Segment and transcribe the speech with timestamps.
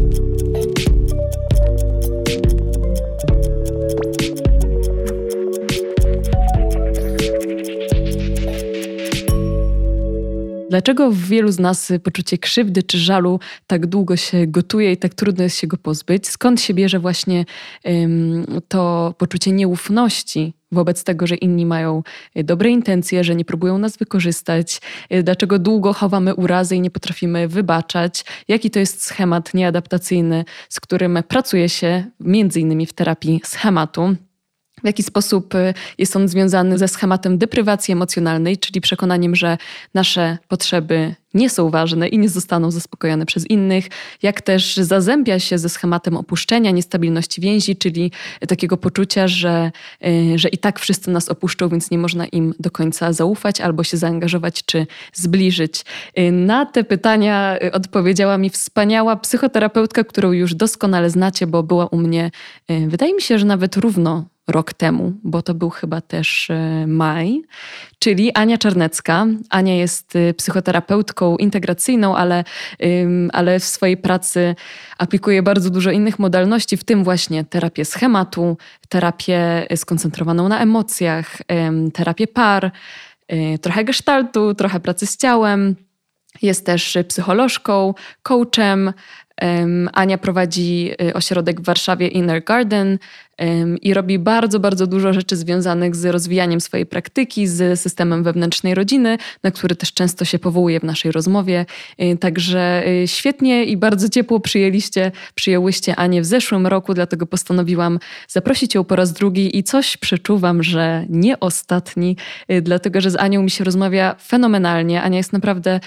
[0.00, 0.49] you
[10.70, 15.14] Dlaczego w wielu z nas poczucie krzywdy czy żalu tak długo się gotuje i tak
[15.14, 16.28] trudno jest się go pozbyć?
[16.28, 17.44] Skąd się bierze właśnie
[17.84, 22.02] um, to poczucie nieufności wobec tego, że inni mają
[22.34, 24.80] e, dobre intencje, że nie próbują nas wykorzystać?
[25.08, 28.24] E, dlaczego długo chowamy urazy i nie potrafimy wybaczać?
[28.48, 34.16] Jaki to jest schemat nieadaptacyjny, z którym pracuje się między innymi w terapii schematu?
[34.82, 39.58] W jaki sposób y, jest on związany ze schematem deprywacji emocjonalnej, czyli przekonaniem, że
[39.94, 43.88] nasze potrzeby nie są ważne i nie zostaną zaspokojone przez innych,
[44.22, 48.12] jak też zazębia się ze schematem opuszczenia, niestabilności więzi, czyli
[48.48, 49.72] takiego poczucia, że,
[50.06, 53.84] y, że i tak wszyscy nas opuszczą, więc nie można im do końca zaufać albo
[53.84, 55.84] się zaangażować czy zbliżyć.
[56.18, 61.96] Y, na te pytania odpowiedziała mi wspaniała psychoterapeutka, którą już doskonale znacie, bo była u
[61.96, 62.30] mnie,
[62.88, 67.42] wydaje mi się, że nawet równo rok temu, bo to był chyba też e, maj,
[67.98, 69.26] czyli Ania Czarnecka.
[69.50, 72.44] Ania jest e, psychoterapeutką integracyjną, ale,
[73.32, 74.54] ale w swojej pracy
[74.98, 78.56] aplikuje bardzo dużo innych modalności, w tym właśnie terapię schematu,
[78.88, 81.36] terapię skoncentrowaną na emocjach,
[81.92, 82.70] terapię par,
[83.28, 85.76] e, trochę gestaltu, trochę pracy z ciałem.
[86.42, 88.92] Jest też psycholożką, coachem,
[89.92, 92.98] Ania prowadzi y, ośrodek w Warszawie Inner Garden
[93.82, 99.18] i robi bardzo, bardzo dużo rzeczy związanych z rozwijaniem swojej praktyki, z systemem wewnętrznej rodziny,
[99.42, 101.66] na który też często się powołuje w naszej rozmowie.
[102.02, 107.98] Y, także y, świetnie i bardzo ciepło przyjęliście, przyjęłyście Anię w zeszłym roku, dlatego postanowiłam
[108.28, 112.16] zaprosić ją po raz drugi i coś przeczuwam, że nie ostatni,
[112.62, 115.02] dlatego że z Anią mi się rozmawia fenomenalnie.
[115.02, 115.80] Ania jest naprawdę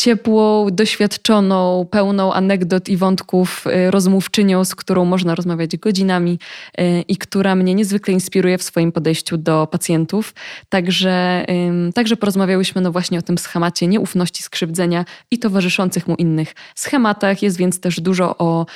[0.00, 6.38] ciepłą, doświadczoną, pełną anegdot i wątków y, rozmówczynią, z którą można rozmawiać godzinami
[6.80, 10.34] y, i która mnie niezwykle inspiruje w swoim podejściu do pacjentów.
[10.68, 11.46] Także,
[11.94, 17.42] także porozmawiałyśmy no właśnie o tym schemacie nieufności, skrzywdzenia i towarzyszących mu innych schematach.
[17.42, 18.66] Jest więc też dużo o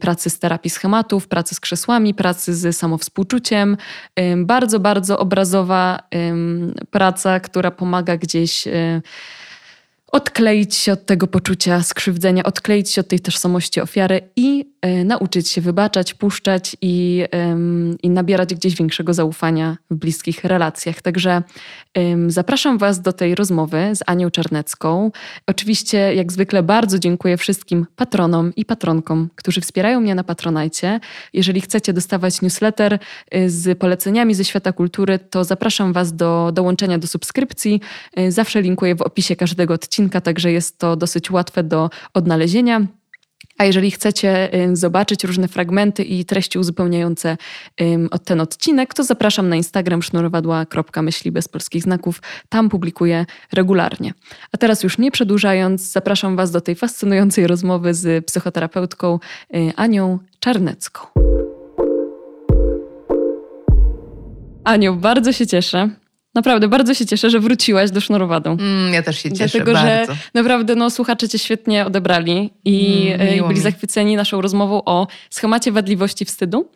[0.00, 3.76] pracy z terapii schematów, pracy z krzesłami, pracy z samowspółczuciem.
[4.36, 5.98] Bardzo, bardzo obrazowa
[6.90, 9.02] praca, która pomaga gdzieś y,
[10.12, 14.72] odkleić się od tego poczucia skrzywdzenia, odkleić się od tej tożsamości ofiary i
[15.04, 17.24] nauczyć się wybaczać, puszczać i,
[18.02, 21.02] i nabierać gdzieś większego zaufania w bliskich relacjach.
[21.02, 21.42] Także
[22.26, 25.10] zapraszam Was do tej rozmowy z Anią Czarnecką.
[25.46, 31.00] Oczywiście, jak zwykle, bardzo dziękuję wszystkim patronom i patronkom, którzy wspierają mnie na Patronajcie.
[31.32, 32.98] Jeżeli chcecie dostawać newsletter
[33.34, 37.80] y, z poleceniami ze świata kultury, to zapraszam Was do dołączenia do subskrypcji.
[38.18, 42.99] Y, zawsze linkuję w opisie każdego odcinka, także jest to dosyć łatwe do odnalezienia.
[43.60, 47.36] A jeżeli chcecie zobaczyć różne fragmenty i treści uzupełniające
[48.24, 52.22] ten odcinek, to zapraszam na Instagram sznurowadła.myśli bez polskich znaków.
[52.48, 54.12] Tam publikuję regularnie.
[54.52, 59.18] A teraz już nie przedłużając, zapraszam Was do tej fascynującej rozmowy z psychoterapeutką
[59.54, 61.06] y, Anią Czarnecką.
[64.64, 65.90] Aniu, bardzo się cieszę,
[66.34, 68.52] Naprawdę, bardzo się cieszę, że wróciłaś do sznurowadą.
[68.52, 70.12] Mm, ja też się cieszę Dlatego, bardzo.
[70.14, 73.60] że naprawdę no, słuchacze cię świetnie odebrali i, mm, e, i byli mi.
[73.60, 76.70] zachwyceni naszą rozmową o schemacie wadliwości wstydu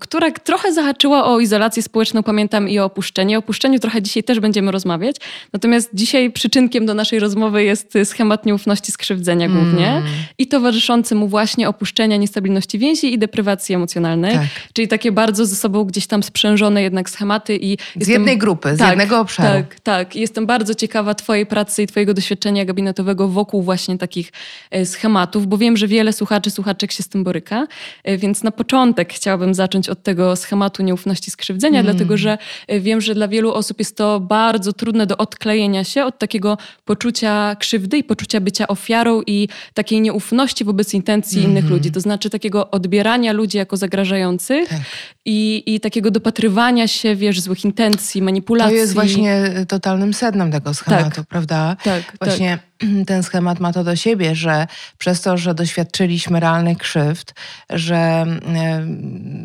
[0.00, 3.36] która trochę zahaczyła o izolację społeczną, pamiętam, i o opuszczenie.
[3.36, 5.16] O opuszczeniu trochę dzisiaj też będziemy rozmawiać.
[5.52, 10.04] Natomiast dzisiaj przyczynkiem do naszej rozmowy jest schemat nieufności, skrzywdzenia głównie mm.
[10.38, 14.34] i towarzyszący mu właśnie opuszczenia, niestabilności więzi i deprywacji emocjonalnej.
[14.34, 14.46] Tak.
[14.72, 17.56] Czyli takie bardzo ze sobą gdzieś tam sprzężone jednak schematy.
[17.56, 19.48] I z jestem, jednej grupy, z tak, jednego obszaru.
[19.48, 20.16] Tak, tak.
[20.16, 24.32] I jestem bardzo ciekawa twojej pracy i twojego doświadczenia gabinetowego wokół właśnie takich
[24.70, 27.66] e, schematów, bo wiem, że wiele słuchaczy, słuchaczek się z tym boryka.
[28.04, 31.92] E, więc na początek chciałabym chciałabym zacząć od tego schematu nieufności skrzywdzenia, mm.
[31.92, 36.04] dlatego że e, wiem, że dla wielu osób jest to bardzo trudne do odklejenia się
[36.04, 41.50] od takiego poczucia krzywdy i poczucia bycia ofiarą i takiej nieufności wobec intencji mm.
[41.50, 41.74] innych mhm.
[41.78, 41.92] ludzi.
[41.92, 44.80] To znaczy takiego odbierania ludzi jako zagrażających tak.
[45.26, 48.74] I, i takiego dopatrywania się, wiesz, złych intencji, manipulacji.
[48.74, 51.26] To jest właśnie totalnym sednem tego schematu, tak.
[51.26, 51.76] prawda?
[51.84, 52.66] Tak, właśnie tak
[53.06, 54.66] ten schemat ma to do siebie, że
[54.98, 57.34] przez to, że doświadczyliśmy realnych krzywd,
[57.70, 58.26] że e,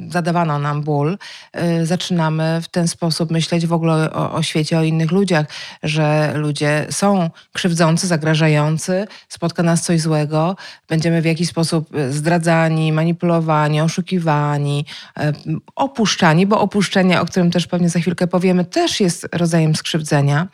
[0.10, 1.18] zadawano nam ból,
[1.54, 5.46] e, zaczynamy w ten sposób myśleć w ogóle o, o świecie, o innych ludziach,
[5.84, 10.56] że ludzie są krzywdzący, zagrażający, spotka nas coś złego,
[10.90, 14.86] będziemy w jakiś sposób zdradzani, manipulowani, oszukiwani,
[15.18, 15.34] e,
[15.76, 20.48] opuszczani, bo opuszczenie, o którym też pewnie za chwilkę powiemy, też jest rodzajem skrzywdzenia.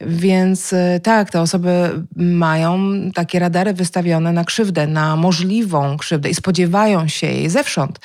[0.00, 2.80] Więc y, tak, te osoby mają
[3.14, 7.98] takie radary wystawione na krzywdę, na możliwą krzywdę i spodziewają się jej zewsząd.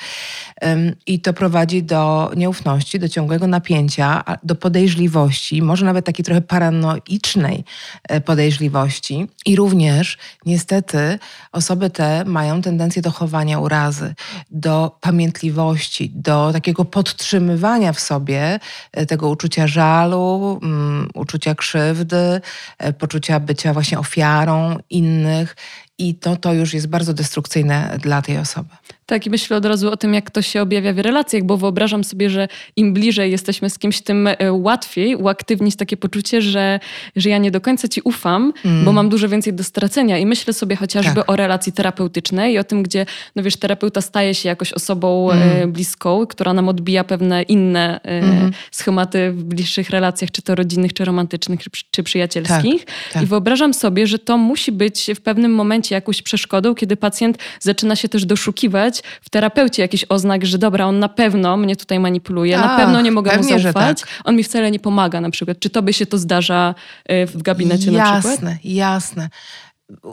[1.06, 7.64] I to prowadzi do nieufności, do ciągłego napięcia, do podejrzliwości, może nawet takiej trochę paranoicznej
[8.08, 9.26] e, podejrzliwości.
[9.46, 11.18] I również niestety
[11.52, 14.14] osoby te mają tendencję do chowania urazy,
[14.50, 16.52] do pamiętliwości, do
[16.90, 18.60] podtrzymywania w sobie
[18.92, 22.40] e, tego uczucia żalu, um, uczucia krzywdy,
[22.78, 25.56] e, poczucia bycia właśnie ofiarą innych.
[25.98, 28.68] I to, to już jest bardzo destrukcyjne dla tej osoby.
[29.10, 32.04] Tak, i myślę od razu o tym, jak to się objawia w relacjach, bo wyobrażam
[32.04, 36.80] sobie, że im bliżej jesteśmy z kimś, tym e, łatwiej uaktywnić takie poczucie, że,
[37.16, 38.84] że ja nie do końca ci ufam, mm.
[38.84, 40.18] bo mam dużo więcej do stracenia.
[40.18, 41.30] I myślę sobie chociażby tak.
[41.30, 45.72] o relacji terapeutycznej i o tym, gdzie, no wiesz, terapeuta staje się jakoś osobą mm.
[45.72, 48.52] bliską, która nam odbija pewne inne mm.
[48.70, 52.84] schematy w bliższych relacjach, czy to rodzinnych, czy romantycznych, czy, czy przyjacielskich.
[52.84, 53.22] Tak, tak.
[53.22, 57.96] I wyobrażam sobie, że to musi być w pewnym momencie jakąś przeszkodą, kiedy pacjent zaczyna
[57.96, 62.58] się też doszukiwać w terapeucie jakiś oznak, że dobra, on na pewno mnie tutaj manipuluje,
[62.58, 64.08] Ach, na pewno nie mogę pewnie, mu zaufać, tak.
[64.24, 65.58] on mi wcale nie pomaga na przykład.
[65.58, 66.74] Czy tobie się to zdarza
[67.10, 68.32] y, w gabinecie jasne, na przykład?
[68.32, 69.28] Jasne, jasne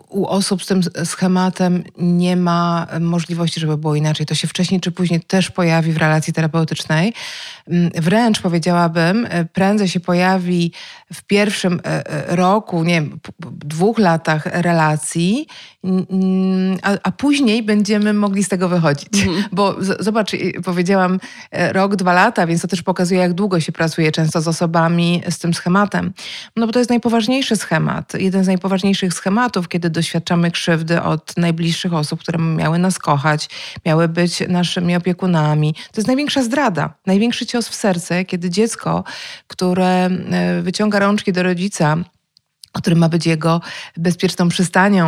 [0.09, 4.25] u osób z tym schematem nie ma możliwości, żeby było inaczej.
[4.25, 7.13] To się wcześniej czy później też pojawi w relacji terapeutycznej.
[7.67, 10.71] Mm, wręcz powiedziałabym, e, prędzej się pojawi
[11.13, 13.19] w pierwszym e, e, roku, nie wiem,
[13.51, 15.47] dwóch latach relacji,
[16.83, 19.23] a, a później będziemy mogli z tego wychodzić.
[19.23, 19.43] Mhm.
[19.51, 20.31] Bo z, zobacz,
[20.65, 21.19] powiedziałam
[21.51, 25.39] rok, dwa lata, więc to też pokazuje, jak długo się pracuje często z osobami z
[25.39, 26.13] tym schematem.
[26.55, 31.93] No bo to jest najpoważniejszy schemat, jeden z najpoważniejszych schematów, kiedy doświadczamy krzywdy od najbliższych
[31.93, 33.49] osób, które miały nas kochać,
[33.85, 35.73] miały być naszymi opiekunami.
[35.73, 39.03] To jest największa zdrada, największy cios w serce, kiedy dziecko,
[39.47, 41.97] które e, wyciąga rączki do rodzica,
[42.77, 43.61] który ma być jego
[43.97, 45.07] bezpieczną przystanią,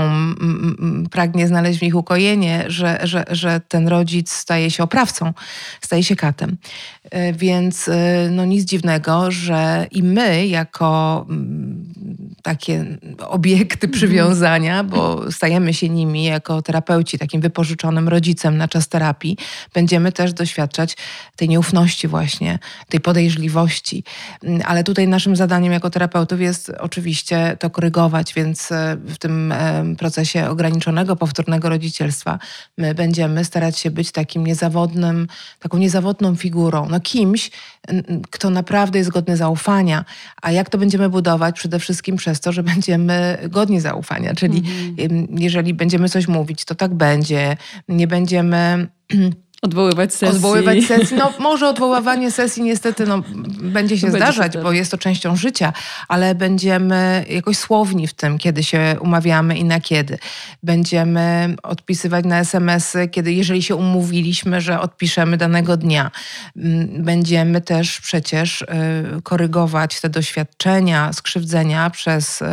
[1.12, 5.34] pragnie znaleźć w nich ukojenie, że, że, że ten rodzic staje się oprawcą,
[5.82, 6.58] staje się katem.
[7.12, 11.26] E, więc e, no nic dziwnego, że i my jako
[12.44, 12.86] takie
[13.28, 13.94] obiekty mhm.
[13.94, 19.38] przywiązania, bo stajemy się nimi jako terapeuci, takim wypożyczonym rodzicem na czas terapii,
[19.74, 20.98] będziemy też doświadczać
[21.36, 24.04] tej nieufności właśnie, tej podejrzliwości.
[24.66, 29.96] Ale tutaj naszym zadaniem jako terapeutów jest oczywiście to korygować, więc e, w tym e,
[29.98, 32.40] procesie ograniczonego, powtórnego rodzicielstwa
[32.78, 35.28] my będziemy starać się być takim niezawodnym,
[35.60, 37.52] taką niezawodną figurą, no kimś,
[38.30, 40.06] kto naprawdę jest godny zaufania.
[40.42, 41.56] A jak to będziemy budować?
[41.56, 45.28] Przede wszystkim przez to, że będziemy godni zaufania, czyli mhm.
[45.40, 47.58] jeżeli będziemy coś mówić, to tak będzie,
[47.88, 48.88] nie będziemy
[49.62, 50.36] Odwoływać sesji.
[50.36, 51.18] Odwoływać sesji.
[51.18, 53.24] No może odwoływanie sesji niestety no,
[53.62, 55.74] będzie się będzie zdarzać, bo jest to częścią życia,
[56.08, 60.18] ale będziemy jakoś słowni w tym, kiedy się umawiamy i na kiedy.
[60.64, 66.12] Będziemy odpisywać na SMS-y, kiedy, jeżeli się umówiliśmy, że odpiszemy danego dnia.
[66.58, 68.66] Mm, będziemy też przecież y,
[69.24, 72.46] korygować te doświadczenia, skrzywdzenia przez y,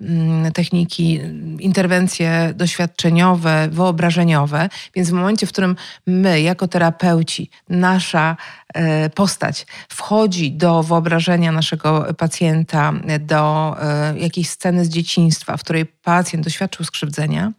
[0.00, 1.20] mm, techniki,
[1.58, 4.68] interwencje doświadczeniowe, wyobrażeniowe.
[4.94, 5.76] Więc w momencie, w którym
[6.06, 8.36] my jako terapeuci, nasza
[8.74, 15.86] e, postać wchodzi do wyobrażenia naszego pacjenta, do e, jakiejś sceny z dzieciństwa, w której
[15.86, 17.52] pacjent doświadczył skrzywdzenia,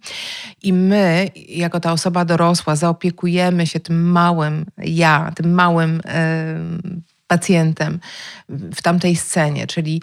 [0.61, 6.55] i my, jako ta osoba dorosła, zaopiekujemy się tym małym ja, tym małym e,
[7.27, 7.99] pacjentem
[8.49, 10.01] w tamtej scenie, czyli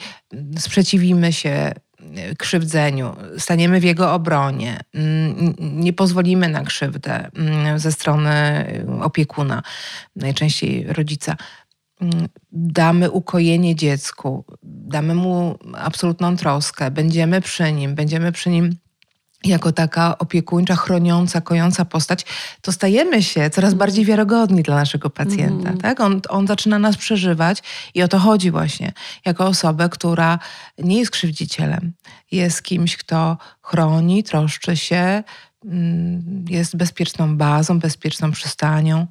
[0.59, 1.73] sprzeciwimy się
[2.39, 8.31] krzywdzeniu, staniemy w jego obronie, mm, nie pozwolimy na krzywdę mm, ze strony
[9.03, 9.63] opiekuna,
[10.17, 11.37] najczęściej rodzica.
[12.01, 18.77] Mm, damy ukojenie dziecku, damy mu absolutną troskę, będziemy przy nim, będziemy przy nim
[19.45, 22.27] jako taka opiekuńcza, chroniąca, kojąca postać,
[22.61, 25.69] to stajemy się coraz bardziej wiarygodni dla naszego pacjenta.
[25.69, 25.81] Mm.
[25.81, 26.01] Tak?
[26.01, 27.63] On, on zaczyna nas przeżywać
[27.95, 28.93] i o to chodzi właśnie,
[29.25, 30.39] jako osobę, która
[30.79, 31.93] nie jest krzywdzicielem,
[32.31, 35.23] jest kimś, kto chroni, troszczy się,
[35.65, 39.07] mm, jest bezpieczną bazą, bezpieczną przystanią.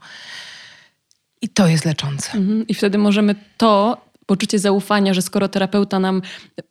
[1.42, 2.32] I to jest leczące.
[2.32, 2.68] Mm.
[2.68, 6.22] I wtedy możemy to poczucie zaufania, że skoro terapeuta nam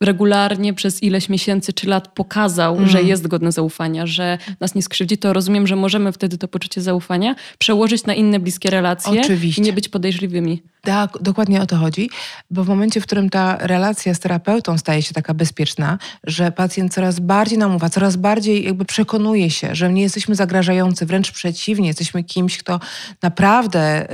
[0.01, 2.89] regularnie przez ileś miesięcy czy lat pokazał, mm.
[2.89, 6.81] że jest godny zaufania, że nas nie skrzywdzi, to rozumiem, że możemy wtedy to poczucie
[6.81, 9.63] zaufania przełożyć na inne bliskie relacje Oczywiście.
[9.63, 10.63] i nie być podejrzliwymi.
[10.83, 12.11] Tak, dokładnie o to chodzi,
[12.51, 16.95] bo w momencie, w którym ta relacja z terapeutą staje się taka bezpieczna, że pacjent
[16.95, 21.89] coraz bardziej nam ufa, coraz bardziej jakby przekonuje się, że nie jesteśmy zagrażający, wręcz przeciwnie,
[21.89, 22.81] jesteśmy kimś, kto
[23.23, 24.07] naprawdę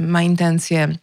[0.00, 0.98] ma intencje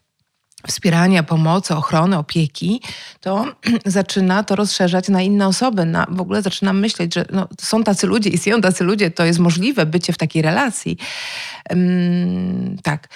[0.67, 2.81] wspierania, pomocy, ochrony, opieki,
[3.22, 3.45] to
[3.86, 5.86] zaczyna to rozszerzać na inne osoby.
[5.86, 9.39] Na, w ogóle zaczynam myśleć, że no, są tacy ludzie, istnieją tacy ludzie, to jest
[9.39, 10.98] możliwe bycie w takiej relacji.
[11.69, 13.07] Um, tak.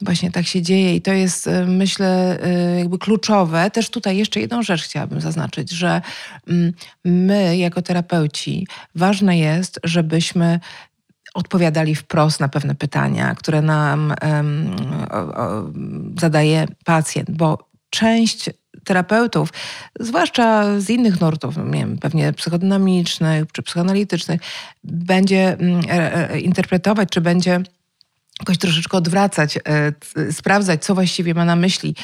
[0.00, 3.70] Właśnie tak się dzieje i to jest, e, myślę, e, jakby kluczowe.
[3.70, 6.00] Też tutaj jeszcze jedną rzecz chciałabym zaznaczyć, że
[6.48, 6.72] mm,
[7.04, 10.60] my jako terapeuci ważne jest, żebyśmy
[11.34, 14.76] odpowiadali wprost na pewne pytania, które nam um,
[15.10, 15.70] o, o,
[16.20, 18.50] zadaje pacjent, bo część
[18.84, 19.48] terapeutów,
[20.00, 24.40] zwłaszcza z innych nurtów, nie wiem, pewnie psychodynamicznych czy psychoanalitycznych,
[24.84, 27.60] będzie mm, e, e, interpretować, czy będzie
[28.40, 31.94] jakoś troszeczkę odwracać, e, sprawdzać, co właściwie ma na myśli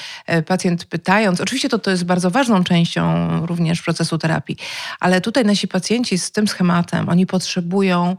[0.47, 1.41] pacjent pytając.
[1.41, 4.57] Oczywiście to, to jest bardzo ważną częścią również procesu terapii,
[5.01, 8.17] ale tutaj nasi pacjenci z tym schematem, oni potrzebują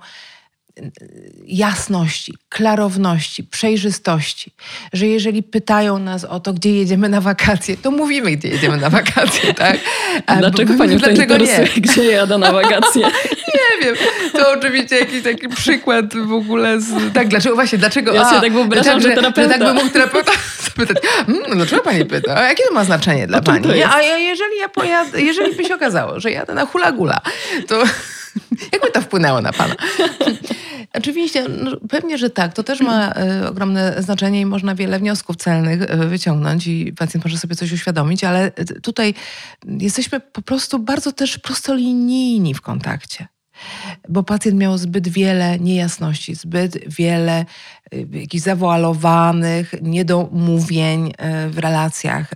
[1.48, 4.52] jasności, klarowności, przejrzystości,
[4.94, 8.90] że jeżeli pytają nas o to, gdzie jedziemy na wakacje, to mówimy, gdzie jedziemy na
[8.90, 9.78] wakacje, tak?
[10.26, 11.68] A dlaczego pani dlaczego nie?
[11.78, 13.02] gdzie jadę na wakacje?
[13.56, 13.96] nie wiem.
[14.34, 17.14] To oczywiście jakiś taki przykład w ogóle z...
[17.14, 18.14] Tak, dlaczego właśnie, dlaczego...
[18.14, 19.54] Ja sobie tak wyobrażam, tak, że, że terapeuta...
[19.54, 20.32] Że tak by mógł terapeuta
[20.64, 22.38] zapytać, mmm, dlaczego pani pyta?
[22.38, 23.84] A jakie to ma znaczenie dla pani?
[23.84, 27.22] A jeżeli ja pojadę, jeżeli by się okazało, że jadę na hula gula,
[27.68, 27.84] to
[28.74, 29.76] jakby to wpłynęło na pana?
[30.94, 32.54] Oczywiście, no, pewnie, że tak.
[32.54, 37.26] To też ma y, ogromne znaczenie i można wiele wniosków celnych y, wyciągnąć i pacjent
[37.26, 38.52] może sobie coś uświadomić, ale
[38.84, 39.14] tutaj
[39.66, 43.28] jesteśmy po prostu bardzo też prostolinijni w kontakcie
[44.10, 47.46] bo pacjent miał zbyt wiele niejasności, zbyt wiele
[48.12, 51.14] jakichś zawoalowanych niedomówień
[51.50, 52.34] w relacjach,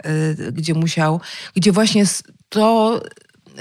[0.51, 1.21] gdzie musiał,
[1.55, 2.03] gdzie właśnie
[2.49, 3.01] to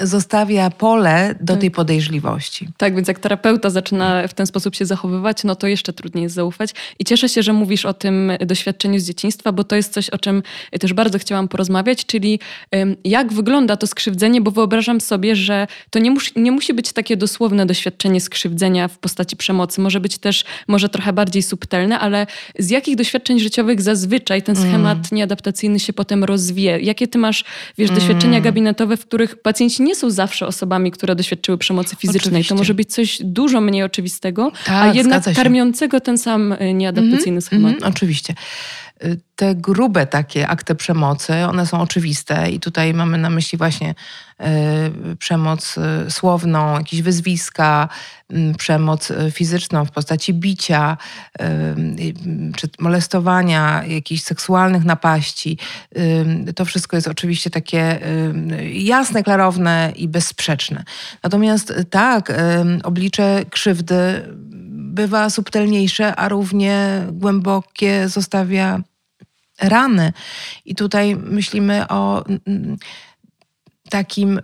[0.01, 1.61] zostawia pole do tak.
[1.61, 2.69] tej podejrzliwości.
[2.77, 6.35] Tak, więc jak terapeuta zaczyna w ten sposób się zachowywać, no to jeszcze trudniej jest
[6.35, 6.71] zaufać.
[6.99, 10.19] I cieszę się, że mówisz o tym doświadczeniu z dzieciństwa, bo to jest coś, o
[10.19, 10.43] czym
[10.81, 12.41] też bardzo chciałam porozmawiać, czyli
[13.05, 17.17] jak wygląda to skrzywdzenie, bo wyobrażam sobie, że to nie, mus, nie musi być takie
[17.17, 19.81] dosłowne doświadczenie skrzywdzenia w postaci przemocy.
[19.81, 22.27] Może być też, może trochę bardziej subtelne, ale
[22.59, 25.09] z jakich doświadczeń życiowych zazwyczaj ten schemat mm.
[25.13, 26.79] nieadaptacyjny się potem rozwija?
[26.79, 27.45] Jakie ty masz,
[27.79, 28.43] wiesz, doświadczenia mm.
[28.43, 32.33] gabinetowe, w których pacjenci nie są zawsze osobami, które doświadczyły przemocy fizycznej.
[32.33, 32.49] Oczywiście.
[32.49, 37.29] To może być coś dużo mniej oczywistego, tak, a jednak karmiącego ten sam e, nieadaptacyjny
[37.29, 37.73] mm -hmm, schemat.
[37.73, 38.35] Mm, oczywiście
[39.37, 43.95] te grube takie akty przemocy, one są oczywiste i tutaj mamy na myśli właśnie
[45.11, 47.89] y, przemoc y, słowną, jakieś wyzwiska,
[48.33, 50.97] y, przemoc fizyczną w postaci bicia,
[52.57, 55.59] czy molestowania, jakichś seksualnych napaści.
[56.57, 58.01] To wszystko jest oczywiście takie
[58.73, 60.85] jasne, klarowne i bezsprzeczne.
[61.23, 62.33] Natomiast tak,
[62.85, 64.23] oblicze krzywdy
[64.93, 68.81] bywa subtelniejsze, a równie głębokie zostawia
[69.63, 70.13] rany.
[70.65, 72.77] I tutaj myślimy o mm, mm,
[73.91, 74.41] takim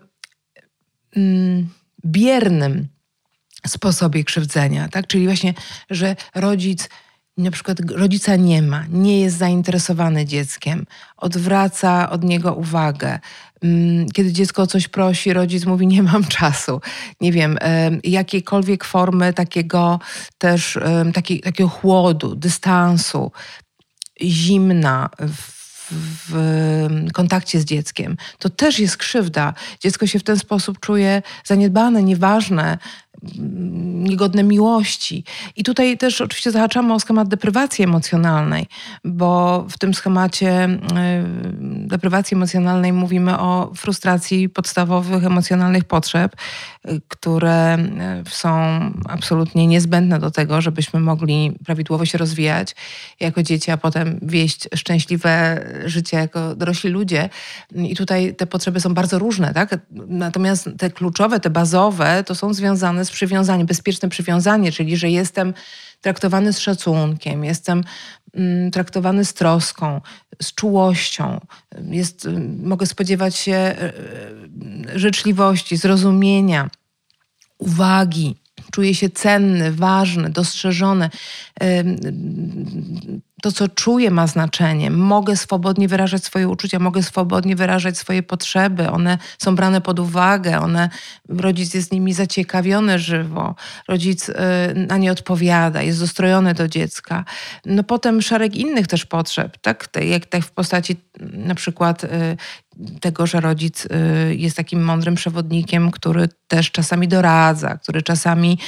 [1.17, 1.69] mm,
[2.05, 2.89] biernym
[3.67, 5.07] sposobie krzywdzenia, tak?
[5.07, 5.55] Czyli właśnie,
[5.91, 6.89] że rodzic
[7.39, 13.19] na przykład rodzica nie ma, nie jest zainteresowany dzieckiem, odwraca od niego uwagę.
[14.13, 16.81] Kiedy dziecko o coś prosi, rodzic mówi: Nie mam czasu.
[17.21, 17.59] Nie wiem,
[18.05, 20.01] jakiekolwiek formy takiego
[20.39, 20.79] też
[21.15, 23.33] taki, takiego chłodu, dystansu,
[24.23, 25.59] zimna w,
[25.91, 29.55] w kontakcie z dzieckiem, to też jest krzywda.
[29.81, 32.79] Dziecko się w ten sposób czuje zaniedbane, nieważne,
[34.09, 35.25] niegodne miłości.
[35.57, 38.67] I tutaj też oczywiście zahaczamy o schemat deprywacji emocjonalnej,
[39.05, 40.69] bo w tym schemacie
[41.61, 46.37] deprywacji emocjonalnej mówimy o frustracji podstawowych emocjonalnych potrzeb,
[47.09, 47.79] które
[48.27, 48.59] y, są
[49.09, 52.77] absolutnie niezbędne do tego, żebyśmy mogli prawidłowo się rozwijać
[53.21, 57.29] jako dzieci, a potem wieść szczęśliwe życie jako dorośli ludzie.
[57.75, 59.79] I tutaj te potrzeby są bardzo różne, tak?
[60.09, 65.55] Natomiast te kluczowe, te bazowe, to są związane z przywiązaniem, bezpieczne przywiązanie, czyli że jestem
[66.01, 67.85] traktowany z szacunkiem, jestem
[68.73, 70.01] traktowany z troską,
[70.43, 71.41] z czułością,
[71.91, 76.71] jest, mm, mogę spodziewać się e, e, życzliwości, zrozumienia,
[77.59, 78.37] uwagi.
[78.73, 81.11] Czuję się cenny, ważny, dostrzeżony.
[83.43, 84.91] To, co czuję, ma znaczenie.
[84.91, 88.91] Mogę swobodnie wyrażać swoje uczucia, mogę swobodnie wyrażać swoje potrzeby.
[88.91, 90.89] One są brane pod uwagę, one,
[91.29, 93.55] rodzic jest nimi zaciekawiony żywo,
[93.89, 94.35] rodzic y,
[94.75, 97.25] na nie odpowiada, jest dostrojony do dziecka.
[97.67, 99.89] No potem szereg innych też potrzeb, tak?
[100.01, 102.37] Jak tak w postaci na przykład y,
[103.01, 103.89] tego, że rodzic y,
[104.35, 108.59] jest takim mądrym przewodnikiem, który też czasami doradza, który czasami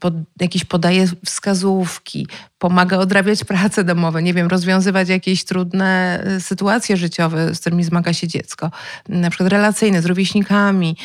[0.00, 2.26] pod, jakieś podaje wskazówki,
[2.58, 8.12] pomaga odrabiać prace domowe, nie wiem, rozwiązywać jakieś trudne y, sytuacje życiowe, z którymi zmaga
[8.12, 8.70] się dziecko,
[9.08, 10.96] na przykład relacyjne z rówieśnikami,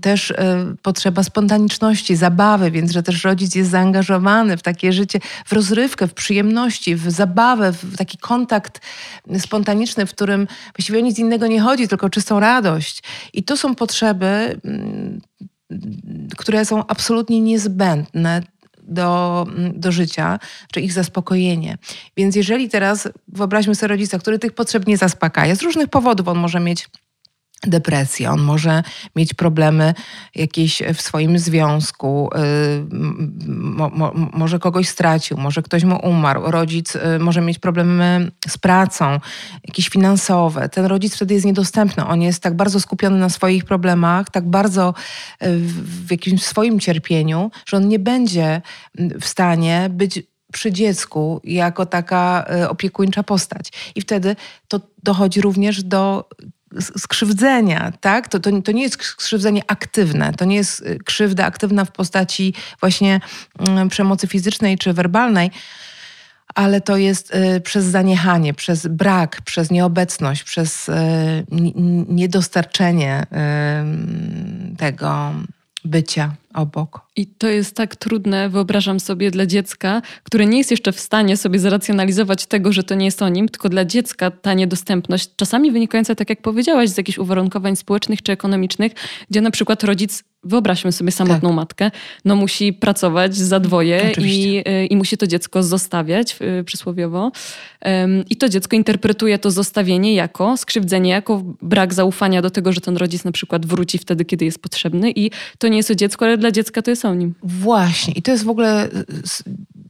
[0.00, 0.34] też y,
[0.82, 6.14] potrzeba spontaniczności, zabawy, więc że też rodzic jest zaangażowany w takie życie, w rozrywkę, w
[6.14, 8.80] przyjemności, w zabawę, w taki kontakt
[9.38, 10.46] spontaniczny, w którym
[10.76, 13.02] właściwie o nic innego nie chodzi, tylko czystą radość.
[13.32, 15.20] I to są potrzeby, mm,
[16.36, 18.42] które są absolutnie niezbędne
[18.82, 20.38] do, do życia,
[20.72, 21.78] czy ich zaspokojenie.
[22.16, 26.38] Więc jeżeli teraz wyobraźmy sobie rodzica, który tych potrzeb nie zaspokaja, z różnych powodów on
[26.38, 26.88] może mieć
[27.66, 28.82] depresję, on może
[29.16, 29.94] mieć problemy
[30.34, 32.94] jakieś w swoim związku, y,
[33.46, 38.58] mo, mo, może kogoś stracił, może ktoś mu umarł, rodzic y, może mieć problemy z
[38.58, 39.18] pracą,
[39.64, 40.68] jakieś finansowe.
[40.68, 44.94] Ten rodzic wtedy jest niedostępny, on jest tak bardzo skupiony na swoich problemach, tak bardzo
[45.42, 45.58] y,
[46.06, 48.62] w jakimś swoim cierpieniu, że on nie będzie
[49.20, 53.92] w stanie być przy dziecku jako taka opiekuńcza postać.
[53.94, 54.36] I wtedy
[54.68, 56.28] to dochodzi również do
[56.78, 58.28] skrzywdzenia, tak?
[58.28, 62.54] To, to, to nie jest skrzywdzenie aktywne, to nie jest y, krzywda aktywna w postaci
[62.80, 63.20] właśnie
[63.58, 65.50] mm, przemocy fizycznej czy werbalnej,
[66.54, 70.92] ale to jest y, przez zaniechanie, przez brak, przez nieobecność, przez y,
[72.08, 73.26] niedostarczenie
[74.78, 75.32] tego
[75.84, 77.00] bycia obok.
[77.16, 81.36] I to jest tak trudne, wyobrażam sobie, dla dziecka, które nie jest jeszcze w stanie
[81.36, 85.72] sobie zracjonalizować tego, że to nie jest o nim, tylko dla dziecka ta niedostępność, czasami
[85.72, 88.92] wynikająca, tak jak powiedziałaś, z jakichś uwarunkowań społecznych czy ekonomicznych,
[89.30, 91.56] gdzie na przykład rodzic wyobraźmy sobie samotną tak.
[91.56, 91.90] matkę,
[92.24, 97.32] no musi pracować za dwoje i, y, i musi to dziecko zostawiać y, przysłowiowo.
[98.30, 102.96] I to dziecko interpretuje to zostawienie jako skrzywdzenie, jako brak zaufania do tego, że ten
[102.96, 106.38] rodzic na przykład wróci wtedy, kiedy jest potrzebny i to nie jest o dziecku, ale
[106.38, 107.34] dla dziecka to jest o nim.
[107.42, 108.88] Właśnie i to jest w ogóle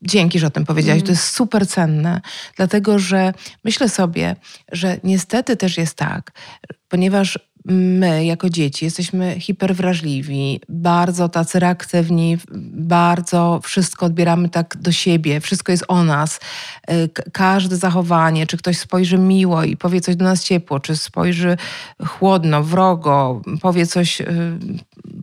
[0.02, 0.99] Dzięki, że o tym powiedziałaś.
[0.99, 1.07] Mm.
[1.07, 2.21] To jest super cenne,
[2.57, 3.33] dlatego że
[3.64, 4.37] myślę sobie,
[4.73, 6.33] że niestety też jest tak,
[6.88, 12.38] ponieważ my jako dzieci jesteśmy hiperwrażliwi, bardzo tacy reaktywni,
[12.73, 16.40] bardzo wszystko odbieramy tak do siebie, wszystko jest o nas.
[16.90, 21.56] Y, każde zachowanie, czy ktoś spojrzy miło i powie coś do nas ciepło, czy spojrzy
[22.06, 24.26] chłodno, wrogo, powie coś y,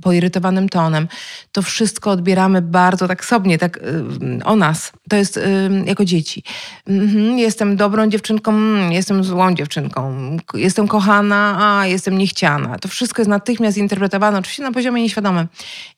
[0.01, 1.07] poirytowanym tonem,
[1.51, 4.91] to wszystko odbieramy bardzo tak sobie, tak y, o nas.
[5.09, 5.39] To jest
[5.85, 6.43] jako dzieci.
[6.87, 8.53] Mhm, jestem dobrą dziewczynką,
[8.89, 10.17] jestem złą dziewczynką,
[10.53, 12.77] jestem kochana, a jestem niechciana.
[12.77, 15.47] To wszystko jest natychmiast interpretowane, oczywiście na poziomie nieświadomym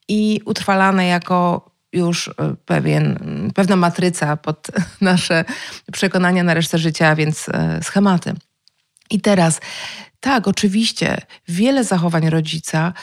[0.08, 2.34] i utrwalane jako już y,
[2.66, 3.20] pewien,
[3.56, 4.68] pewna matryca pod
[5.02, 5.46] nasze
[5.92, 7.52] przekonania na resztę życia, więc y,
[7.84, 8.34] schematy.
[9.12, 9.60] I teraz,
[10.20, 12.94] tak, oczywiście, wiele zachowań rodzica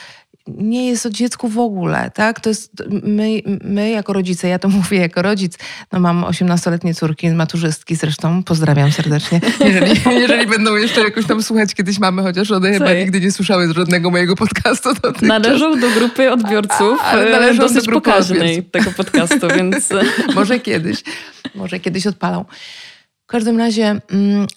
[0.47, 2.39] nie jest o dziecku w ogóle, tak?
[2.39, 2.71] To jest
[3.03, 5.57] my, my jako rodzice, ja to mówię jako rodzic,
[5.91, 11.75] no mam 18-letnie córki, maturzystki zresztą, pozdrawiam serdecznie, jeżeli, jeżeli będą jeszcze jakoś tam słuchać
[11.75, 15.29] kiedyś mamy, chociaż one chyba nigdy nie słyszały z żadnego mojego podcastu dotychczas.
[15.29, 19.89] Należą do grupy odbiorców, a, należą dosyć do grupy pokaźnej tego podcastu, więc...
[20.35, 21.03] może kiedyś,
[21.55, 22.45] może kiedyś odpalą.
[23.27, 24.47] W każdym razie mm,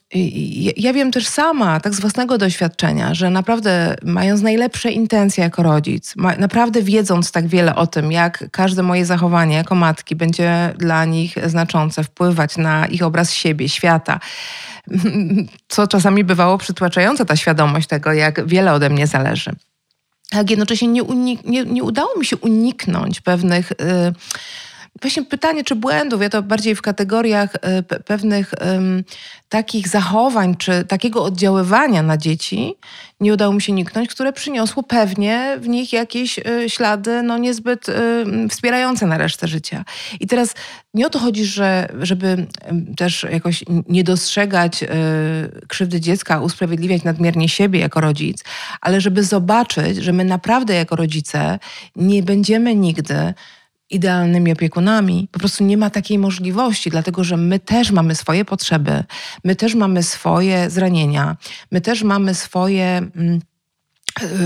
[0.76, 6.14] ja wiem też sama, tak z własnego doświadczenia, że naprawdę mając najlepsze intencje jako rodzic,
[6.38, 11.34] naprawdę wiedząc tak wiele o tym, jak każde moje zachowanie jako matki będzie dla nich
[11.46, 14.20] znaczące, wpływać na ich obraz siebie, świata,
[15.68, 19.50] co czasami bywało przytłaczające ta świadomość tego, jak wiele ode mnie zależy.
[20.30, 21.02] Tak jednocześnie nie,
[21.44, 23.70] nie, nie udało mi się uniknąć pewnych...
[23.70, 24.12] Yy,
[25.02, 29.04] Właśnie pytanie, czy błędów, ja to bardziej w kategoriach e, pewnych um,
[29.48, 32.74] takich zachowań, czy takiego oddziaływania na dzieci
[33.20, 37.88] nie udało mi się niknąć, które przyniosło pewnie w nich jakieś y, ślady no, niezbyt
[37.88, 37.94] y,
[38.48, 39.84] wspierające na resztę życia.
[40.20, 40.54] I teraz
[40.94, 42.46] nie o to chodzi, że, żeby
[42.96, 44.86] też jakoś nie dostrzegać y,
[45.68, 48.44] krzywdy dziecka, usprawiedliwiać nadmiernie siebie jako rodzic,
[48.80, 51.58] ale żeby zobaczyć, że my naprawdę jako rodzice
[51.96, 53.34] nie będziemy nigdy
[53.90, 55.28] idealnymi opiekunami.
[55.32, 59.04] Po prostu nie ma takiej możliwości, dlatego że my też mamy swoje potrzeby,
[59.44, 61.36] my też mamy swoje zranienia,
[61.70, 62.96] my też mamy swoje.
[63.16, 63.40] Mm,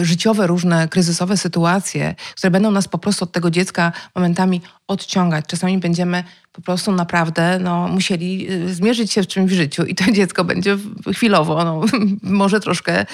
[0.03, 5.45] życiowe, różne kryzysowe sytuacje, które będą nas po prostu od tego dziecka momentami odciągać.
[5.47, 9.95] Czasami będziemy po prostu naprawdę no, musieli y, zmierzyć się w czymś w życiu i
[9.95, 10.77] to dziecko będzie
[11.13, 11.81] chwilowo, no,
[12.23, 13.07] może troszkę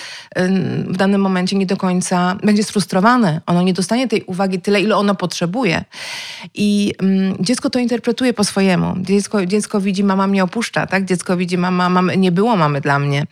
[0.87, 3.41] w danym momencie nie do końca będzie sfrustrowane.
[3.47, 5.85] Ono nie dostanie tej uwagi tyle, ile ono potrzebuje.
[6.55, 6.95] I
[7.41, 8.95] dziecko to interpretuje po swojemu.
[9.01, 11.05] Dziecko, dziecko widzi, mama mnie opuszcza, tak?
[11.05, 13.27] Dziecko widzi, mama, mamy, nie było mamy dla mnie.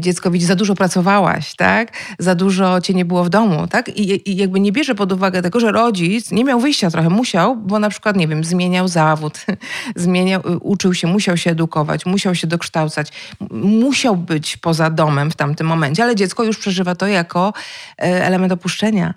[0.00, 1.92] Dziecko widzi, za dużo pracowałaś, tak?
[2.18, 3.88] Za dużo cię nie było w domu, tak?
[3.88, 7.56] I, i jakby nie bierze pod uwagę tego, że rodzic nie miał wyjścia trochę, musiał,
[7.56, 9.38] bo na przykład, nie wiem, zmieniał zawód,
[9.96, 13.12] zmieniał, uczył się, musiał się edukować, musiał się dokształcać,
[13.50, 17.52] musiał być poza domem w tamtym momencie, ale dziecko już przeżywa to jako
[17.98, 19.14] e, element opuszczenia.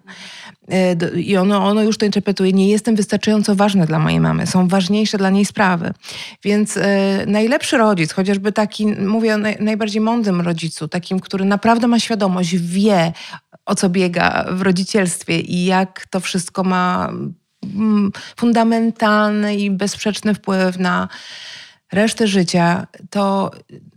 [0.71, 4.67] E, I ono, ono już to interpretuje, nie jestem wystarczająco ważne dla mojej mamy, są
[4.67, 5.93] ważniejsze dla niej sprawy.
[6.43, 11.87] Więc e, najlepszy rodzic, chociażby taki, mówię o naj, najbardziej mądrym rodzicu, takim, który naprawdę
[11.87, 13.13] ma świadomość, wie
[13.65, 17.11] o co biega w rodzicielstwie i jak to wszystko ma
[18.35, 21.07] fundamentalny i bezsprzeczny wpływ na
[21.91, 23.51] resztę życia, to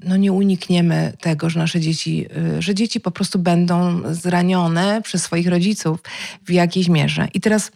[0.05, 2.27] no nie unikniemy tego, że nasze dzieci,
[2.59, 6.01] y, że dzieci po prostu będą zranione przez swoich rodziców
[6.43, 7.29] w jakiejś mierze.
[7.35, 7.73] I teraz.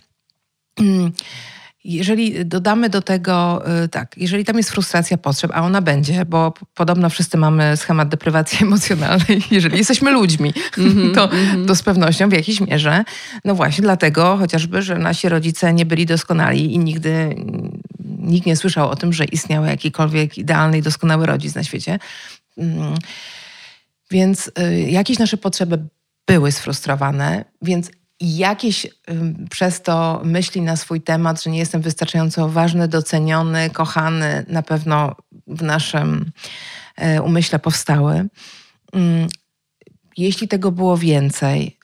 [1.85, 6.55] Jeżeli dodamy do tego, y, tak, jeżeli tam jest frustracja potrzeb, a ona będzie, bo
[6.75, 11.67] podobno wszyscy mamy schemat deprywacji emocjonalnej, jeżeli jesteśmy ludźmi, -hmm, to, -hmm.
[11.67, 13.05] to z pewnością w jakiejś mierze,
[13.45, 17.37] no właśnie dlatego chociażby, że nasi rodzice nie byli doskonali i nigdy
[18.19, 21.99] nikt nie słyszał o tym, że istniał jakikolwiek idealny i doskonały rodzic na świecie.
[22.59, 22.95] Mm.
[24.11, 25.79] Więc y, jakieś nasze potrzeby
[26.27, 28.87] były sfrustrowane, więc jakieś
[29.51, 35.17] przez to myśli na swój temat, że nie jestem wystarczająco ważny, doceniony, kochany, na pewno
[35.47, 36.33] w naszym
[36.97, 38.29] e, umyśle powstały.
[38.93, 39.29] Mm,
[40.17, 41.80] jeśli tego było więcej,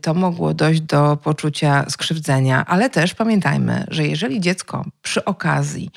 [0.00, 5.90] to mogło dojść do poczucia skrzywdzenia, ale też pamiętajmy, że jeżeli dziecko przy okazji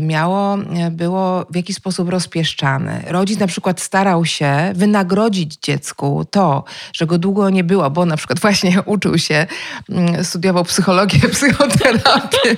[0.00, 0.58] miało,
[0.90, 3.02] było w jakiś sposób rozpieszczane.
[3.06, 8.16] Rodzic na przykład starał się wynagrodzić dziecku to, że go długo nie było, bo na
[8.16, 9.46] przykład właśnie uczył się,
[9.88, 12.56] mm, studiował psychologię, psychoterapię.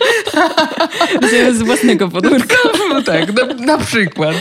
[1.58, 2.56] Z własnego podwórka.
[2.88, 4.36] No, tak, na, na przykład.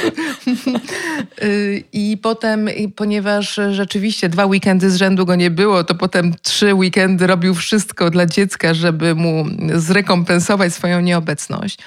[1.43, 6.10] Y, I potem, ponieważ rzeczywiście dwa weekendy z rzędu go nie było, to potem
[6.41, 9.45] trzy weekendy robił wszystko dla dziecka, żeby mu
[9.75, 11.77] zrekompensować swoją nieobecność.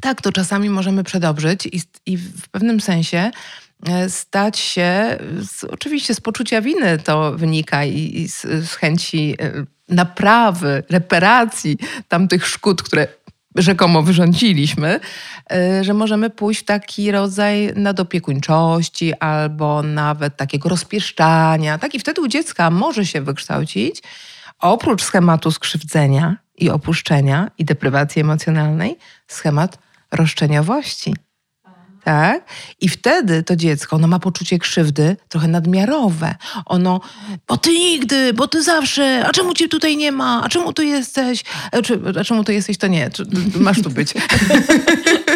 [0.00, 3.30] Tak, to czasami możemy przedobrzyć i, i w pewnym sensie
[3.86, 5.18] e, stać się,
[5.50, 11.78] z, oczywiście z poczucia winy to wynika i, i z, z, chęci e, naprawy, reparacji
[12.08, 13.08] tamtych szkód, które
[13.56, 15.00] rzekomo wyrządziliśmy,
[15.52, 21.78] e, że możemy pójść w taki rodzaj nadopiekuńczości albo nawet takiego rozpieszczania.
[21.78, 24.02] Tak i wtedy u dziecka może się wykształcić
[24.60, 29.78] oprócz schematu skrzywdzenia i opuszczenia i deprywacji emocjonalnej, schemat
[30.12, 31.14] roszczeniowości.
[32.06, 32.44] Tak?
[32.80, 36.34] I wtedy to dziecko, ono ma poczucie krzywdy trochę nadmiarowe.
[36.66, 37.00] Ono,
[37.48, 40.82] bo ty nigdy, bo ty zawsze, a czemu cię tutaj nie ma, a czemu tu
[40.82, 43.10] jesteś, a, czy, a czemu tu jesteś, to nie,
[43.60, 44.14] masz tu być.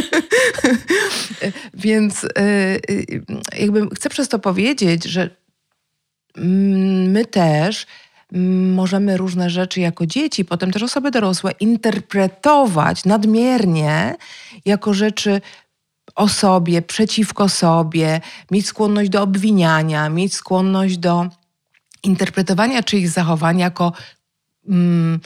[1.75, 2.29] Więc y,
[2.91, 3.23] y,
[3.59, 5.31] jakby chcę przez to powiedzieć, że
[7.07, 7.87] my też
[8.75, 14.15] możemy różne rzeczy jako dzieci, potem też osoby dorosłe interpretować nadmiernie
[14.65, 15.41] jako rzeczy
[16.15, 18.21] o sobie, przeciwko sobie,
[18.51, 21.27] mieć skłonność do obwiniania, mieć skłonność do
[22.03, 23.93] interpretowania czyichś zachowań jako
[24.69, 25.21] mm,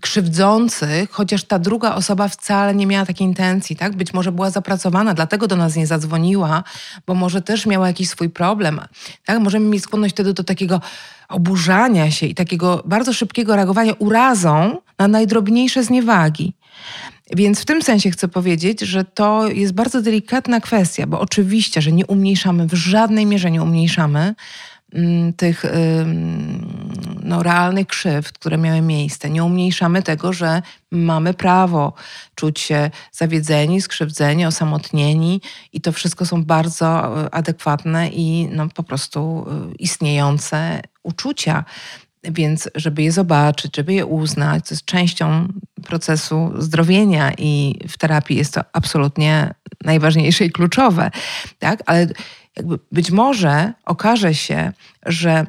[0.00, 3.96] krzywdzących, chociaż ta druga osoba wcale nie miała takiej intencji, tak?
[3.96, 6.64] Być może była zapracowana, dlatego do nas nie zadzwoniła,
[7.06, 8.80] bo może też miała jakiś swój problem,
[9.24, 9.40] tak?
[9.40, 10.80] Możemy mieć skłonność wtedy do takiego
[11.28, 16.54] oburzania się i takiego bardzo szybkiego reagowania urazą na najdrobniejsze zniewagi.
[17.30, 21.92] Więc w tym sensie chcę powiedzieć, że to jest bardzo delikatna kwestia, bo oczywiście, że
[21.92, 24.34] nie umniejszamy, w żadnej mierze nie umniejszamy
[24.92, 25.64] mm, tych
[27.24, 29.30] no, realnych krzywd, które miały miejsce.
[29.30, 31.92] Nie umniejszamy tego, że mamy prawo
[32.34, 35.40] czuć się zawiedzeni, skrzywdzeni, osamotnieni
[35.72, 36.86] i to wszystko są bardzo
[37.24, 41.64] e, adekwatne i no, po prostu e, istniejące uczucia.
[42.30, 45.48] Więc, żeby je zobaczyć, żeby je uznać, to jest częścią
[45.84, 51.10] procesu zdrowienia i w terapii jest to absolutnie najważniejsze i kluczowe.
[51.58, 51.82] Tak?
[51.86, 52.06] Ale
[52.56, 54.72] jakby być może okaże się,
[55.06, 55.46] że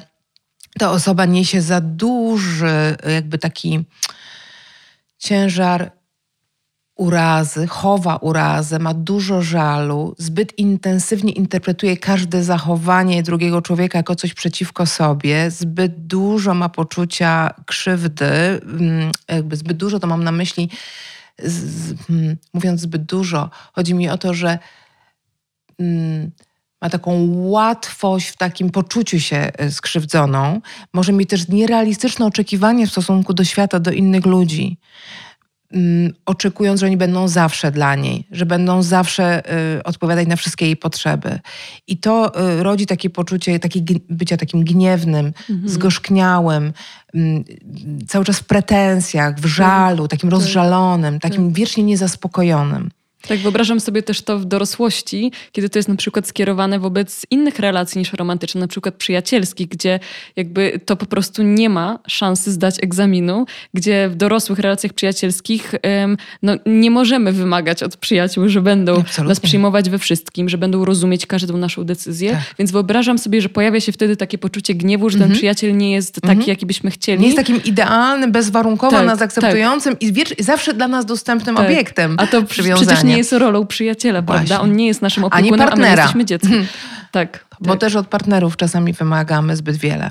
[0.78, 3.84] ta osoba niesie za duży, jakby taki
[5.18, 5.95] ciężar
[6.96, 14.34] urazy, chowa urazę, ma dużo żalu, zbyt intensywnie interpretuje każde zachowanie drugiego człowieka jako coś
[14.34, 20.70] przeciwko sobie, zbyt dużo ma poczucia krzywdy, mm, jakby zbyt dużo to mam na myśli
[21.38, 23.50] z, hmm, mówiąc zbyt dużo.
[23.72, 24.58] Chodzi mi o to, że
[25.78, 26.30] mm,
[26.82, 30.60] ma taką łatwość w takim poczuciu się e, skrzywdzoną,
[30.92, 34.78] może mieć też nierealistyczne oczekiwanie w stosunku do świata, do innych ludzi.
[35.72, 39.42] Mm, oczekując, że oni będą zawsze dla niej, że będą zawsze
[39.76, 41.38] y, odpowiadać na wszystkie jej potrzeby.
[41.86, 45.68] I to y, rodzi takie poczucie taki, bycia takim gniewnym, mhm.
[45.68, 46.72] zgorzkniałym,
[47.14, 47.44] y,
[48.06, 50.38] cały czas w pretensjach, w żalu, takim tak.
[50.38, 51.56] rozżalonym, takim tak.
[51.56, 52.90] wiecznie niezaspokojonym.
[53.28, 57.58] Tak, wyobrażam sobie też to w dorosłości, kiedy to jest na przykład skierowane wobec innych
[57.58, 60.00] relacji niż romantyczne, na przykład przyjacielskich, gdzie
[60.36, 65.74] jakby to po prostu nie ma szansy zdać egzaminu, gdzie w dorosłych relacjach przyjacielskich
[66.42, 69.28] no, nie możemy wymagać od przyjaciół, że będą Absolutnie.
[69.28, 72.30] nas przyjmować we wszystkim, że będą rozumieć każdą naszą decyzję.
[72.30, 72.40] Tak.
[72.58, 75.38] Więc wyobrażam sobie, że pojawia się wtedy takie poczucie gniewu, że ten mhm.
[75.38, 76.48] przyjaciel nie jest taki, mhm.
[76.48, 77.20] jaki byśmy chcieli.
[77.20, 80.02] Nie jest takim idealnym, bezwarunkowo tak, nas akceptującym tak.
[80.38, 81.66] i zawsze dla nas dostępnym tak.
[81.66, 84.46] obiektem A to przecież nie jest rolą przyjaciela, Właśnie.
[84.46, 84.64] prawda?
[84.64, 85.90] On nie jest naszym opiekunem, Ani partnera.
[85.92, 86.66] a my jesteśmy dzieckiem.
[87.10, 87.44] Tak.
[87.60, 87.80] Bo tak.
[87.80, 90.10] też od partnerów czasami wymagamy zbyt wiele.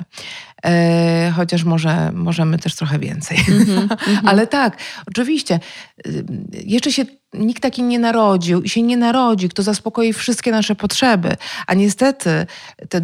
[0.64, 3.38] E, chociaż może, możemy też trochę więcej.
[3.48, 5.60] Mm -hmm, Ale tak, oczywiście.
[6.06, 6.24] Y,
[6.64, 11.36] jeszcze się nikt taki nie narodził i się nie narodzi, kto zaspokoi wszystkie nasze potrzeby.
[11.66, 12.46] A niestety
[12.88, 13.00] te,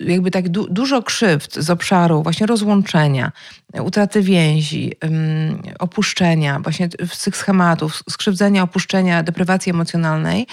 [0.00, 3.32] jakby tak du dużo krzywd z obszaru właśnie rozłączenia,
[3.82, 10.46] utraty więzi, um, opuszczenia, właśnie z tych schematów, skrzywdzenia, opuszczenia, deprywacji emocjonalnej,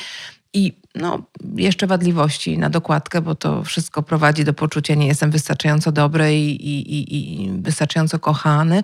[0.53, 1.23] i no,
[1.55, 6.69] jeszcze wadliwości na dokładkę, bo to wszystko prowadzi do poczucia, nie jestem wystarczająco dobry i,
[6.69, 8.83] i, i wystarczająco kochany.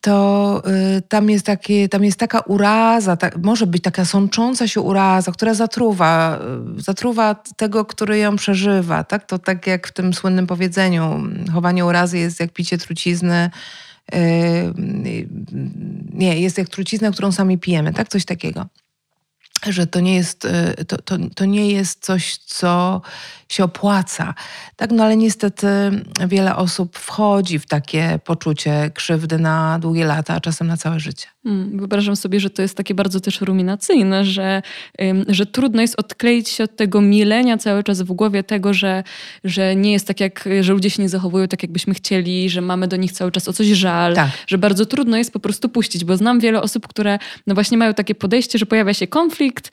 [0.00, 0.62] To
[0.96, 5.32] y, tam, jest takie, tam jest taka uraza, ta, może być taka sącząca się uraza,
[5.32, 6.38] która zatruwa,
[6.78, 9.04] y, zatruwa tego, który ją przeżywa.
[9.04, 9.26] Tak?
[9.26, 11.22] To tak jak w tym słynnym powiedzeniu,
[11.52, 13.50] chowanie urazy jest jak picie trucizny,
[14.14, 15.28] y, y
[16.12, 18.08] nie, jest jak trucizna, którą sami pijemy, tak?
[18.08, 18.66] Coś takiego
[19.72, 23.00] że to nie jest, y, to, to, to nie jest coś, co
[23.54, 24.34] się opłaca.
[24.76, 25.66] Tak, no ale niestety
[26.28, 31.26] wiele osób wchodzi w takie poczucie krzywdy na długie lata, a czasem na całe życie.
[31.44, 34.62] Hmm, wyobrażam sobie, że to jest takie bardzo też ruminacyjne, że,
[35.28, 39.02] że trudno jest odkleić się od tego milenia cały czas w głowie tego, że,
[39.44, 42.88] że nie jest tak jak, że ludzie się nie zachowują tak, jakbyśmy chcieli, że mamy
[42.88, 44.30] do nich cały czas o coś żal, tak.
[44.46, 47.94] że bardzo trudno jest po prostu puścić, bo znam wiele osób, które no właśnie mają
[47.94, 49.70] takie podejście, że pojawia się konflikt,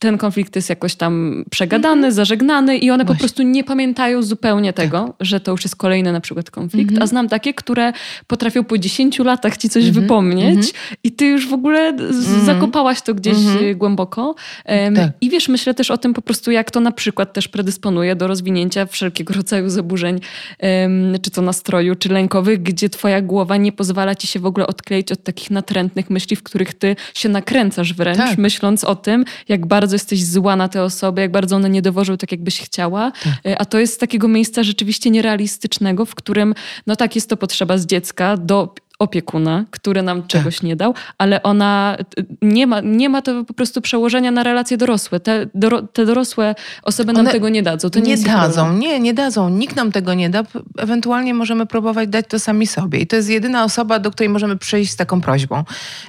[0.00, 2.14] ten konflikt jest jakoś tam przegadany, mm -hmm.
[2.14, 3.16] zażegnany i one Właśnie.
[3.16, 5.14] po prostu nie pamiętają zupełnie tego, tak.
[5.20, 6.90] że to już jest kolejny na przykład konflikt.
[6.90, 7.04] Mm -hmm.
[7.04, 7.92] A znam takie, które
[8.26, 10.00] potrafią po 10 latach ci coś mm -hmm.
[10.00, 10.96] wypomnieć mhm.
[11.04, 12.44] i ty już w ogóle mhm.
[12.44, 13.78] zakopałaś to gdzieś mhm.
[13.78, 14.34] głęboko.
[14.66, 15.10] Um, tak.
[15.20, 18.26] I wiesz, myślę też o tym po prostu, jak to na przykład też predysponuje do
[18.26, 20.20] rozwinięcia wszelkiego rodzaju zaburzeń,
[20.62, 24.66] um, czy to nastroju, czy lękowych, gdzie twoja głowa nie pozwala ci się w ogóle
[24.66, 28.38] odkleić od takich natrętnych myśli, w których ty się nakręcasz wręcz, tak.
[28.38, 31.82] myśląc o tym, jak bardzo bardzo jesteś zła na te osoby, jak bardzo one nie
[31.82, 33.12] dowożą tak, jakbyś chciała.
[33.24, 33.32] Tak.
[33.46, 36.54] E, a to jest z takiego miejsca rzeczywiście nierealistycznego, w którym,
[36.86, 40.30] no tak, jest to potrzeba z dziecka do opiekuna, który nam tak.
[40.30, 41.96] czegoś nie dał, ale ona
[42.42, 45.20] nie ma, nie ma to po prostu przełożenia na relacje dorosłe.
[45.20, 45.46] Te,
[45.92, 47.90] te dorosłe osoby nam One tego nie dadzą.
[47.90, 49.48] To nie, nie dadzą, nie, nie dadzą.
[49.48, 50.42] Nikt nam tego nie da.
[50.78, 52.98] Ewentualnie możemy próbować dać to sami sobie.
[52.98, 55.64] I to jest jedyna osoba, do której możemy przyjść z taką prośbą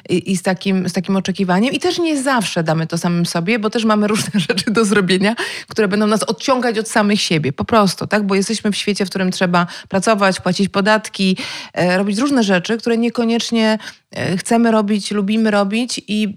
[0.09, 1.73] i, i z, takim, z takim oczekiwaniem.
[1.73, 5.35] I też nie zawsze damy to samym sobie, bo też mamy różne rzeczy do zrobienia,
[5.67, 7.53] które będą nas odciągać od samych siebie.
[7.53, 8.27] Po prostu, tak?
[8.27, 11.37] Bo jesteśmy w świecie, w którym trzeba pracować, płacić podatki,
[11.73, 13.77] e, robić różne rzeczy, które niekoniecznie
[14.11, 16.35] e, chcemy robić, lubimy robić i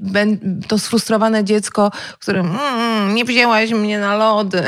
[0.69, 4.65] to sfrustrowane dziecko, które mm, nie wzięłaś mnie na lody,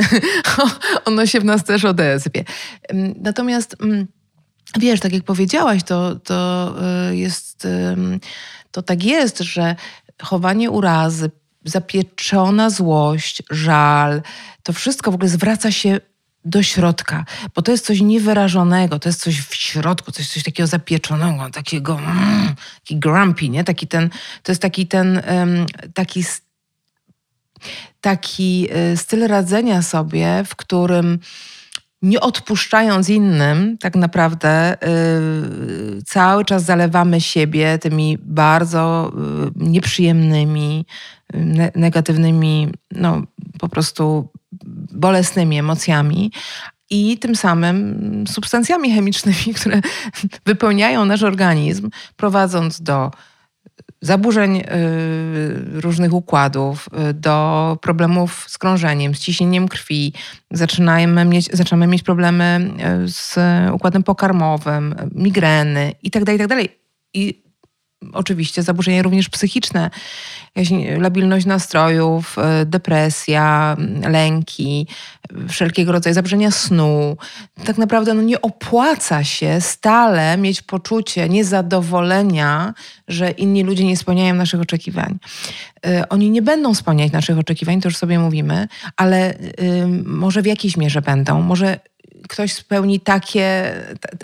[1.05, 2.45] ono się w nas też odezwie.
[3.21, 4.07] Natomiast mm,
[4.79, 7.69] wiesz, tak jak powiedziałaś, to, to e, jest,
[8.71, 9.77] to tak jest, że
[10.23, 11.31] chowanie urazy,
[11.65, 14.23] zapieczona złość, żal,
[14.62, 16.01] to wszystko w ogóle zwraca się
[16.47, 20.67] do środka, bo to jest coś niewyrażonego, to jest coś w środku, coś, coś takiego
[20.67, 23.65] zapieczonego, takiego mm, taki grumpy, nie?
[23.65, 24.11] Taki ten,
[24.43, 26.25] to jest taki ten, um, taki,
[28.01, 31.19] taki e, styl radzenia sobie, w którym
[32.07, 39.12] nie odpuszczając innym, tak naprawdę yy, cały czas zalewamy siebie tymi bardzo
[39.57, 40.87] yy, nieprzyjemnymi,
[41.35, 43.23] ne negatywnymi, no
[43.59, 44.29] po prostu
[44.92, 46.33] bolesnymi emocjami,
[46.90, 49.81] i tym samym substancjami chemicznymi, które
[50.47, 53.11] wypełniają nasz organizm, prowadząc do
[54.01, 54.65] zaburzeń y,
[55.81, 60.13] różnych układów, y, do problemów z krążeniem, z ciśnieniem krwi.
[60.51, 62.71] Zaczynamy mieć, zaczynamy mieć problemy
[63.05, 63.39] y, z
[63.73, 66.25] układem pokarmowym, migreny itd.
[66.25, 66.57] Tak itd.
[66.57, 66.73] Tak
[67.15, 67.46] I
[68.12, 69.90] oczywiście zaburzenia również psychiczne,
[70.99, 73.77] labilność nastrojów, e, depresja,
[74.09, 74.87] lęki,
[75.49, 77.16] wszelkiego rodzaju zaburzenia snu.
[77.64, 82.75] Tak naprawdę no, nie opłaca się stale mieć poczucie niezadowolenia,
[83.09, 85.19] że inni ludzie nie spełniają naszych oczekiwań.
[85.87, 89.35] E, oni nie będą spełniać naszych oczekiwań, to już sobie mówimy, ale
[90.05, 91.40] może w jakiejś mierze będą.
[91.42, 91.81] Może
[92.29, 93.75] ktoś spełni takie,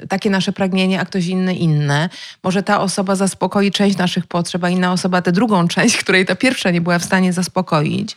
[0.09, 2.09] takie nasze pragnienie, a ktoś inny inne.
[2.43, 6.35] Może ta osoba zaspokoi część naszych potrzeb, a inna osoba tę drugą część, której ta
[6.35, 8.17] pierwsza nie była w stanie zaspokoić.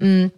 [0.00, 0.30] Mm.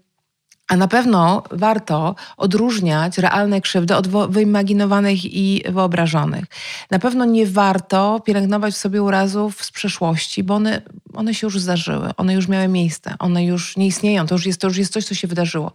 [0.72, 6.44] A na pewno warto odróżniać realne krzywdy od wyimaginowanych i wyobrażonych.
[6.90, 10.82] Na pewno nie warto pielęgnować w sobie urazów z przeszłości, bo one,
[11.14, 14.60] one się już zdarzyły, one już miały miejsce, one już nie istnieją, to już jest,
[14.60, 15.72] to już jest coś, co się wydarzyło.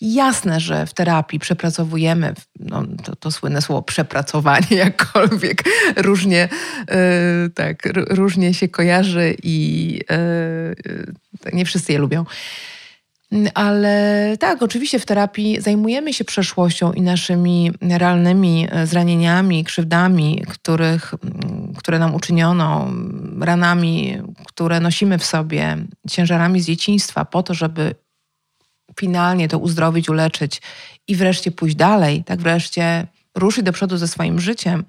[0.00, 5.62] Jasne, że w terapii przepracowujemy, no, to, to słynne słowo przepracowanie, jakkolwiek
[5.96, 6.48] różnie,
[6.88, 9.92] yy, tak, różnie się kojarzy i
[11.44, 12.24] yy, nie wszyscy je lubią.
[13.54, 21.14] Ale tak, oczywiście w terapii zajmujemy się przeszłością i naszymi realnymi e, zranieniami, krzywdami, których,
[21.76, 22.90] które nam uczyniono,
[23.40, 25.76] ranami, które nosimy w sobie,
[26.10, 27.94] ciężarami z dzieciństwa, po to, żeby
[29.00, 30.62] finalnie to uzdrowić, uleczyć
[31.08, 34.84] i wreszcie pójść dalej, tak wreszcie ruszyć do przodu ze swoim życiem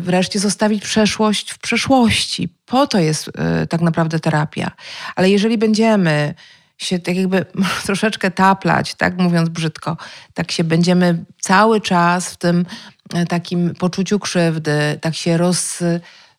[0.00, 2.48] wreszcie zostawić przeszłość w przeszłości.
[2.66, 4.70] Po to jest e, tak naprawdę terapia.
[5.16, 6.34] Ale jeżeli będziemy
[6.78, 7.46] się tak jakby
[7.86, 9.96] troszeczkę taplać, tak mówiąc brzydko,
[10.34, 12.66] tak się będziemy cały czas w tym
[13.14, 15.82] e, takim poczuciu krzywdy, tak się roz,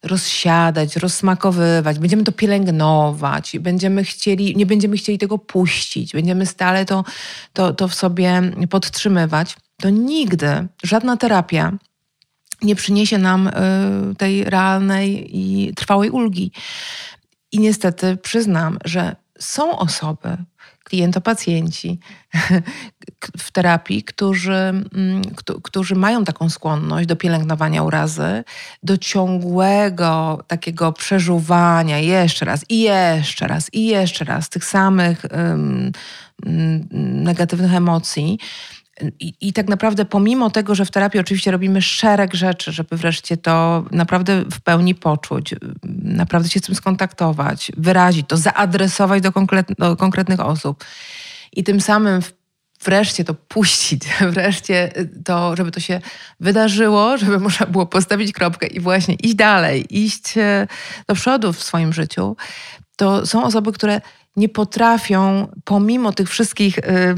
[0.04, 7.04] rozsiadać, rozsmakowywać, będziemy to pielęgnować, będziemy chcieli, nie będziemy chcieli tego puścić, będziemy stale to,
[7.54, 11.73] to, to w sobie podtrzymywać, to nigdy żadna terapia
[12.62, 13.52] nie przyniesie nam y,
[14.15, 16.52] tej realnej i trwałej ulgi.
[17.52, 20.38] I niestety przyznam, że są osoby,
[20.84, 22.00] klientopacjenci
[23.38, 25.21] w terapii, którzy, mm,
[25.63, 28.43] którzy mają taką skłonność do pielęgnowania urazy,
[28.84, 35.91] do ciągłego takiego przeżuwania jeszcze raz i jeszcze raz i jeszcze raz tych samych um,
[37.23, 38.39] negatywnych emocji
[39.19, 43.38] i, I, tak naprawdę, pomimo tego, że w terapii oczywiście robimy szereg rzeczy, żeby wreszcie
[43.38, 45.55] to naprawdę w pełni poczuć,
[46.03, 50.83] naprawdę się z tym skontaktować, wyrazić to, zaadresować do, konkret, do konkretnych osób
[51.53, 52.21] i tym samym
[52.83, 54.03] wreszcie to puścić,
[54.36, 54.91] wreszcie
[55.25, 56.01] to, żeby to się
[56.39, 60.67] wydarzyło, żeby można było postawić kropkę i właśnie iść dalej, iść e,
[61.07, 62.36] do przodu w swoim życiu,
[62.95, 64.01] to są osoby, które
[64.38, 67.15] nie potrafią, pomimo tych wszystkich y, y,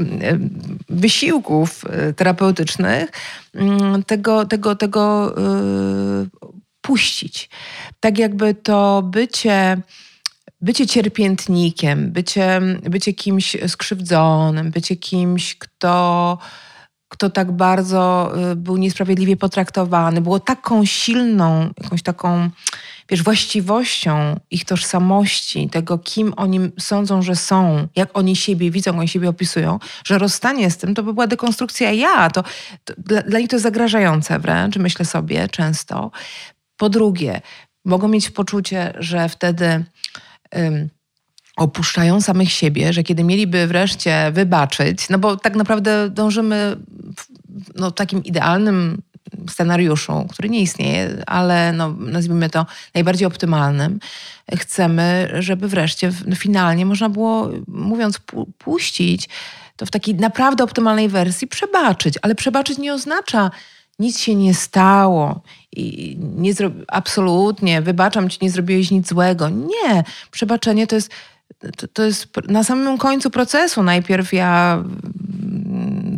[0.88, 3.10] wysiłków y, terapeutycznych,
[3.54, 5.34] mm, tego, tego, tego
[6.80, 7.50] puścić.
[8.00, 9.82] Tak jakby to bycie
[10.60, 16.38] bycie cierpiętnikiem, bycie, bycie kimś skrzywdzonym, bycie kimś, kto,
[17.10, 22.50] kto tak bardzo był niesprawiedliwie potraktowany, było taką silną, jakąś taką
[23.08, 29.08] wiesz, właściwością ich tożsamości, tego, kim oni sądzą, że są, jak oni siebie widzą, oni
[29.08, 32.30] siebie opisują, że rozstanie z tym to by była dekonstrukcja ja.
[32.30, 32.42] To,
[32.84, 36.10] to dla, dla, nich to jest zagrażające wręcz, myślę sobie często.
[36.76, 37.40] Po drugie,
[37.84, 39.84] mogą mieć poczucie, że wtedy.
[41.60, 46.76] Opuszczają samych siebie, że kiedy mieliby wreszcie wybaczyć, no bo tak naprawdę dążymy
[47.16, 47.26] w
[47.74, 49.02] no, takim idealnym
[49.50, 54.00] scenariuszu, który nie istnieje, ale no, nazwijmy to najbardziej optymalnym,
[54.56, 59.28] chcemy, żeby wreszcie no, finalnie można było, mówiąc, pu puścić
[59.76, 62.14] to w takiej naprawdę optymalnej wersji, przebaczyć.
[62.22, 63.50] Ale przebaczyć nie oznacza
[64.00, 65.42] nic się nie stało
[65.72, 66.52] i nie
[66.88, 69.48] absolutnie, wybaczam ci, nie zrobiłeś nic złego.
[69.48, 71.10] Nie, przebaczenie to jest,
[71.76, 73.82] to, to jest na samym końcu procesu.
[73.82, 74.84] Najpierw ja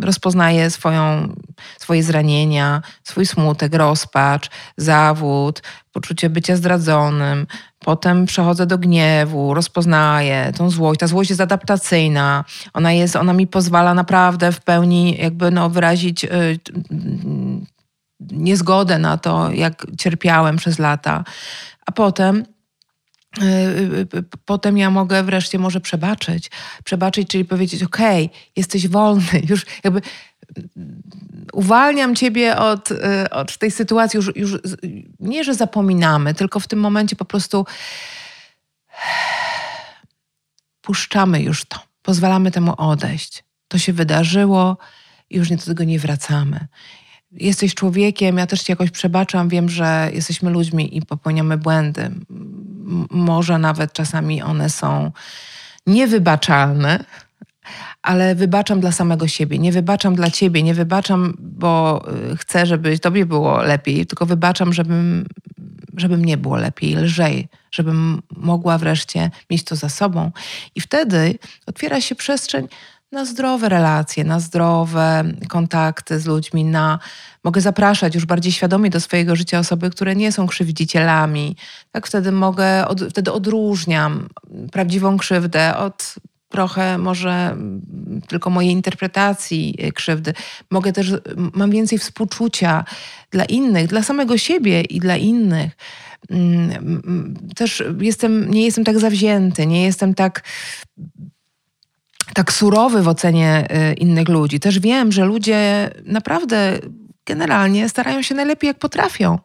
[0.03, 1.35] rozpoznaję swoją,
[1.79, 7.47] swoje zranienia, swój smutek, rozpacz, zawód, poczucie bycia zdradzonym.
[7.79, 11.01] Potem przechodzę do gniewu, rozpoznaję tą złość.
[11.01, 12.45] Ta złość jest adaptacyjna.
[12.75, 16.29] Ona, jest, ona mi pozwala naprawdę w pełni jakby no, wyrazić y,
[18.21, 21.25] niezgodę na to, jak cierpiałem przez lata.
[21.87, 22.45] A potem
[24.45, 26.51] potem ja mogę wreszcie może przebaczyć.
[26.85, 30.01] Przebaczyć, czyli powiedzieć, okej, jesteś wolny, już jakby
[31.53, 32.89] uwalniam ciebie od,
[33.31, 34.59] od tej sytuacji, już, już
[35.21, 37.67] nie, że zapominamy, tylko w tym momencie po prostu
[40.83, 43.45] puszczamy już to, pozwalamy temu odejść.
[43.69, 44.77] To się wydarzyło,
[45.31, 46.67] już do tego nie wracamy.
[47.31, 52.11] jesteś człowiekiem, ja też ci jakoś przebaczam, wiem, że jesteśmy ludźmi i popełniamy błędy.
[53.11, 55.13] Może nawet czasami one są
[55.87, 57.05] niewybaczalne,
[58.03, 59.59] ale wybaczam dla samego siebie.
[59.59, 64.73] Nie wybaczam dla ciebie, nie wybaczam, bo y, chcę, żeby tobie było lepiej, tylko wybaczam,
[64.73, 65.27] żebym,
[65.97, 70.31] żeby mnie było lepiej, lżej, żebym mogła wreszcie mieć to za sobą.
[70.75, 72.69] I wtedy otwiera się przestrzeń
[73.13, 76.99] na zdrowe relacje, na zdrowe kontakty z ludźmi, na
[77.45, 81.57] mogę zapraszać już bardziej świadomie do swojego życia osoby, które nie są krzywdzicielami.
[81.91, 84.29] Tak wtedy mogę, od, wtedy odróżniam
[84.73, 86.15] prawdziwą krzywdę od
[86.49, 87.57] trochę może
[88.29, 90.35] tylko mojej interpretacji krzywdy.
[90.71, 92.85] Mogę też, mam więcej współczucia
[93.31, 95.73] dla innych, dla samego siebie i dla innych.
[96.31, 100.43] Mm, też jestem, nie jestem tak zawzięty, nie jestem tak
[102.35, 104.61] tak surowy w ocenie y, innych ludzi.
[104.61, 106.79] Też wiem, że ludzie naprawdę
[107.27, 109.39] generalnie starają się najlepiej, jak potrafią.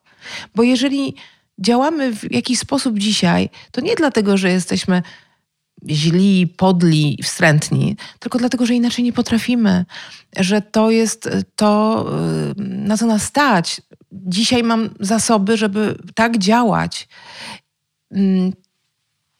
[0.55, 1.15] Bo jeżeli
[1.59, 5.01] działamy w jakiś sposób dzisiaj, to nie dlatego, że jesteśmy
[5.89, 9.85] źli, podli, wstrętni, tylko dlatego, że inaczej nie potrafimy,
[10.37, 12.05] że to jest to,
[12.57, 13.81] y, na co nas stać.
[14.11, 17.07] Dzisiaj mam zasoby, żeby tak działać.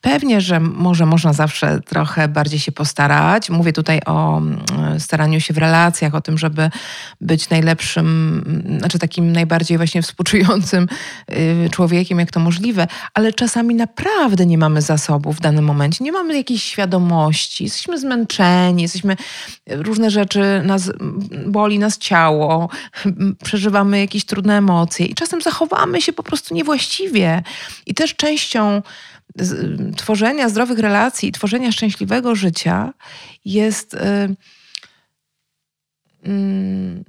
[0.08, 3.49] Mm, Pewnie, że może można zawsze trochę bardziej się postarać.
[3.49, 6.70] Mówię tutaj o mm, staraniu się w relacjach, o tym, żeby
[7.22, 8.08] być najlepszym,
[8.47, 10.88] mm, znaczy takim najbardziej właśnie współczującym
[11.32, 16.12] y, człowiekiem, jak to możliwe, ale czasami naprawdę nie mamy zasobów w danym momencie, nie
[16.12, 19.16] mamy jakiejś świadomości, jesteśmy zmęczeni, jesteśmy,
[19.68, 20.91] różne rzeczy, nas,
[21.47, 22.70] boli nas ciało,
[23.43, 27.43] przeżywamy jakieś trudne emocje i czasem zachowamy się po prostu niewłaściwie.
[27.86, 28.82] I też częścią
[29.95, 32.93] tworzenia zdrowych relacji, tworzenia szczęśliwego życia
[33.45, 33.97] jest y,
[36.23, 37.03] mm,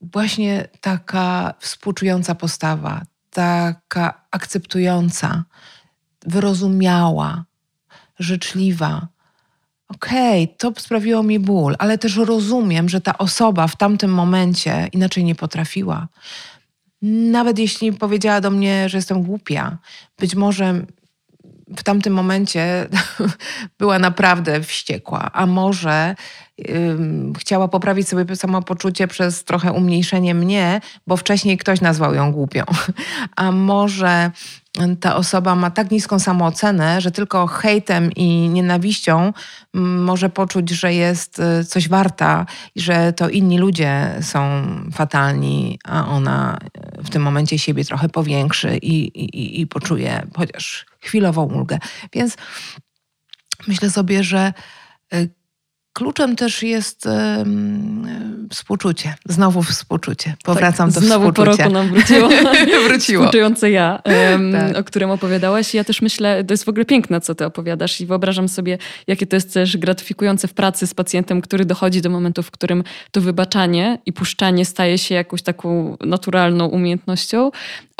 [0.00, 5.44] właśnie taka współczująca postawa, taka akceptująca,
[6.26, 7.44] wyrozumiała,
[8.18, 9.08] życzliwa.
[9.88, 14.88] Okej, okay, to sprawiło mi ból, ale też rozumiem, że ta osoba w tamtym momencie
[14.92, 16.08] inaczej nie potrafiła.
[17.02, 19.78] Nawet jeśli powiedziała do mnie, że jestem głupia,
[20.18, 20.84] być może
[21.76, 22.88] w tamtym momencie
[23.78, 26.14] była naprawdę wściekła, a może
[27.38, 32.64] chciała poprawić sobie samopoczucie przez trochę umniejszenie mnie, bo wcześniej ktoś nazwał ją głupią.
[33.36, 34.30] A może
[35.00, 39.32] ta osoba ma tak niską samoocenę, że tylko hejtem i nienawiścią
[39.74, 44.62] może poczuć, że jest y, coś warta i że to inni ludzie są
[44.92, 46.58] fatalni, a ona
[46.98, 51.78] w tym momencie siebie trochę powiększy i, i, i poczuje chociaż chwilową ulgę.
[52.12, 52.36] Więc
[53.68, 54.52] myślę sobie, że
[55.14, 55.41] y,
[55.92, 58.06] Kluczem też jest um,
[58.50, 59.14] współczucie.
[59.28, 60.34] Znowu współczucie.
[60.44, 61.68] Powracam tak, do znowu współczucia.
[61.68, 62.28] Znowu po roku nam wróciło.
[62.88, 63.24] wróciło.
[63.24, 64.76] Współczujące ja, um, tak.
[64.76, 65.74] o którym opowiadałaś.
[65.74, 69.26] Ja też myślę, to jest w ogóle piękne, co ty opowiadasz i wyobrażam sobie, jakie
[69.26, 73.20] to jest też gratyfikujące w pracy z pacjentem, który dochodzi do momentu, w którym to
[73.20, 77.50] wybaczanie i puszczanie staje się jakąś taką naturalną umiejętnością,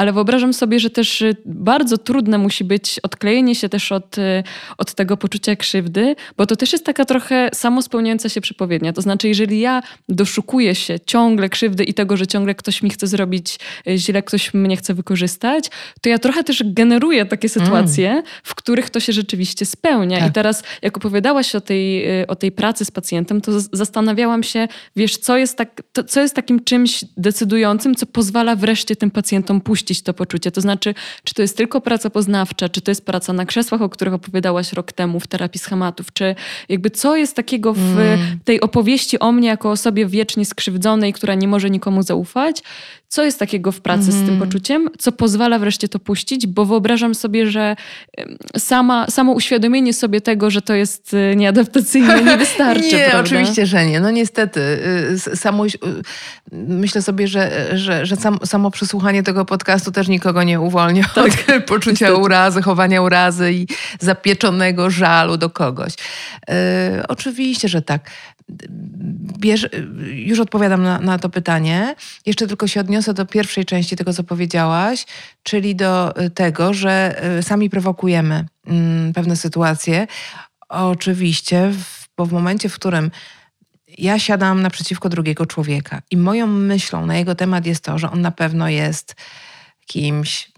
[0.02, 4.42] ale wyobrażam sobie, że też y, bardzo trudne musi być odklejenie się też od, y,
[4.78, 8.92] od tego poczucia krzywdy, bo to też jest taka trochę samospełniająca się przepowiednia.
[8.92, 13.06] To znaczy, jeżeli ja doszukuję się ciągle krzywdy i tego, że ciągle ktoś mi chce
[13.06, 15.64] zrobić y, źle, ktoś mnie chce wykorzystać,
[16.00, 17.66] to ja trochę też generuję takie mm.
[17.66, 18.22] sytuacje, mm.
[18.42, 20.18] w których to się rzeczywiście spełnia.
[20.18, 20.28] Tak.
[20.30, 25.16] I teraz, jak opowiadałaś o tej, o tej pracy z pacjentem, to zastanawiałam się, wiesz,
[25.16, 29.91] co jest, tak, to, co jest takim czymś decydującym, co pozwala wreszcie tym pacjentom puścić
[30.00, 30.50] to poczucie.
[30.50, 33.88] To znaczy, czy to jest tylko praca poznawcza, czy to jest praca na krzesłach, o
[33.88, 36.34] których opowiadałaś rok temu w terapii schematów, czy
[36.68, 38.38] jakby co jest takiego w mm.
[38.44, 42.62] tej opowieści o mnie jako osobie wiecznie skrzywdzonej, która nie może nikomu zaufać,
[43.12, 44.12] co jest takiego w pracy mm.
[44.12, 44.38] z tym mhm.
[44.40, 47.76] poczuciem, co pozwala wreszcie to puścić, bo wyobrażam sobie, że
[48.56, 52.96] sama, samo uświadomienie sobie tego, że to jest y, nieadaptacyjne, nie wystarczy.
[52.96, 53.20] nie, prawda?
[53.20, 54.00] oczywiście, że nie.
[54.00, 54.60] No niestety.
[55.30, 55.70] Y, samo, y,
[56.52, 61.26] myślę sobie, że, że, że sam, samo przesłuchanie tego podcastu też nikogo nie uwolni tak.
[61.26, 62.14] od poczucia niestety.
[62.14, 63.66] urazy, chowania urazy i
[64.00, 65.92] zapieczonego żalu do kogoś.
[67.08, 68.10] oczywiście, że tak.
[69.38, 69.68] Bierz,
[70.12, 71.94] już odpowiadam na, na, to pytanie.
[72.26, 75.06] Jeszcze tylko się odniosę do pierwszej części tego, co powiedziałaś,
[75.42, 80.06] czyli do y, tego, że y, sami prowokujemy mm, pewne sytuacje.
[80.68, 81.72] Oczywiście,
[82.16, 83.10] bo w momencie, w którym
[83.98, 88.20] ja siadam naprzeciwko drugiego człowieka i moją myślą na jego temat jest to, że on
[88.20, 89.14] na pewno jest
[89.86, 90.51] kimś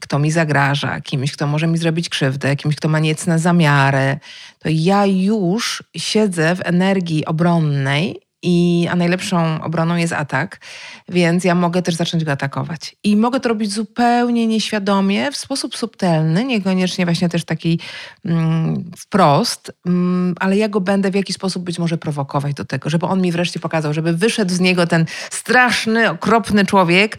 [0.00, 4.18] kto mi zagraża, kimś, kto może mi zrobić krzywdę, kimś, kto ma niecne zamiary,
[4.58, 10.60] to ja już siedzę w energii obronnej I, a najlepszą obroną jest atak,
[11.08, 12.96] więc ja mogę też zacząć go atakować.
[13.04, 17.80] I mogę to robić zupełnie nieświadomie, w sposób subtelny, niekoniecznie właśnie też taki
[18.24, 22.90] mm, wprost, mm, ale ja go będę w jakiś sposób być może prowokować do tego,
[22.90, 27.18] żeby on mi wreszcie pokazał, żeby wyszedł z niego ten straszny, okropny człowiek,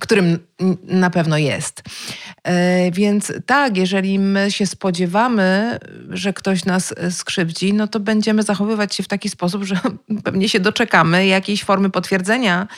[0.00, 0.38] którym
[0.82, 1.82] na pewno jest.
[2.44, 5.78] E, więc tak, jeżeli my się spodziewamy,
[6.10, 9.80] że ktoś nas skrzywdzi, no to będziemy zachowywać się w taki sposób, że
[10.24, 12.68] pewnie się doczekamy jakiejś formy potwierdzenia.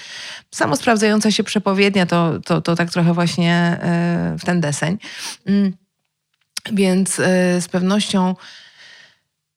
[0.51, 4.99] Samo sprawdzająca się przepowiednia to, to, to tak trochę właśnie e, w ten deseń.
[5.47, 5.73] Mm.
[6.73, 8.35] Więc e, z pewnością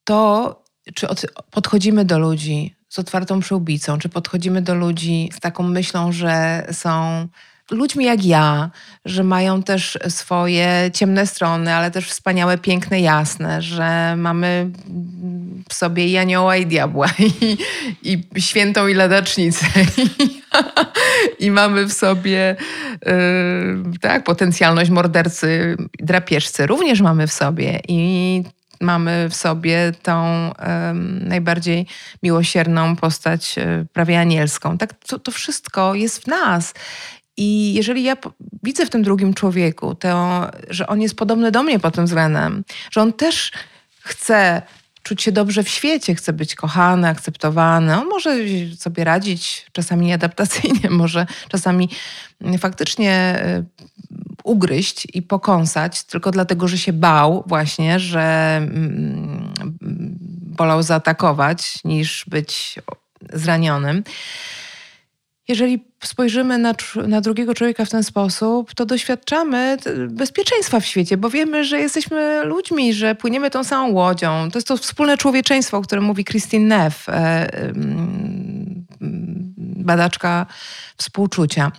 [0.04, 0.64] to,
[0.96, 1.08] czy
[1.52, 7.28] podchodzimy do ludzi z otwartą przyłbicą, czy podchodzimy do ludzi z taką myślą, że są
[7.72, 8.72] ludźmi jak ja,
[9.06, 14.70] że mają też swoje ciemne strony, ale też wspaniałe, piękne, jasne, że mamy
[15.70, 17.08] w sobie i anioła, i diabła,
[17.42, 17.58] i,
[18.36, 19.66] i świętą, i ladacznicę.
[21.40, 22.56] I mamy w sobie
[23.06, 23.12] yy,
[24.02, 26.68] tak, potencjalność mordercy, drapieżcy.
[26.68, 27.80] Również mamy w sobie.
[27.88, 28.44] I
[28.82, 30.24] mamy w sobie tą
[30.68, 31.88] um, najbardziej
[32.24, 34.78] miłosierną postać e, prawie anielską.
[34.78, 36.74] Tak, to, to wszystko jest w nas.
[37.38, 38.18] I jeżeli ja
[38.64, 42.64] widzę w tym drugim człowieku, to, że on jest podobny do mnie pod tym względem,
[42.92, 43.52] że on też
[44.02, 44.62] chce
[45.10, 48.02] czuć się dobrze w świecie, chce być kochany, akceptowany.
[48.02, 48.36] On może
[48.78, 51.90] sobie radzić czasami nieadaptacyjnie, może czasami
[52.60, 53.64] faktycznie e,
[54.44, 59.54] ugryźć i pokąsać, tylko dlatego, że się bał właśnie, że mm,
[60.58, 62.76] wolał zaatakować niż być
[63.34, 64.04] zranionym.
[65.50, 66.74] Jeżeli spojrzymy na,
[67.08, 69.78] na, drugiego człowieka w ten sposób, to doświadczamy
[70.10, 74.52] bezpieczeństwa w świecie, bo wiemy, że jesteśmy ludźmi, że płyniemy tą samą łodzią.
[74.52, 77.50] To jest to wspólne człowieczeństwo, o którym mówi Christine Neff, e,
[79.86, 80.46] badaczka
[80.98, 81.72] współczucia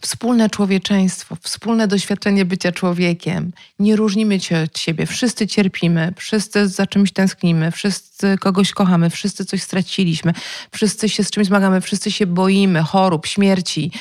[0.00, 3.52] wspólne człowieczeństwo, wspólne doświadczenie bycia człowiekiem.
[3.78, 5.06] Nie różnimy się od siebie.
[5.06, 8.09] Wszyscy cierpimy, wszyscy za czymś tęsknimy, wszyscy
[8.40, 10.32] kogoś kochamy, wszyscy coś straciliśmy,
[10.72, 13.92] wszyscy się z czymś zmagamy, wszyscy się boimy chorób, śmierci,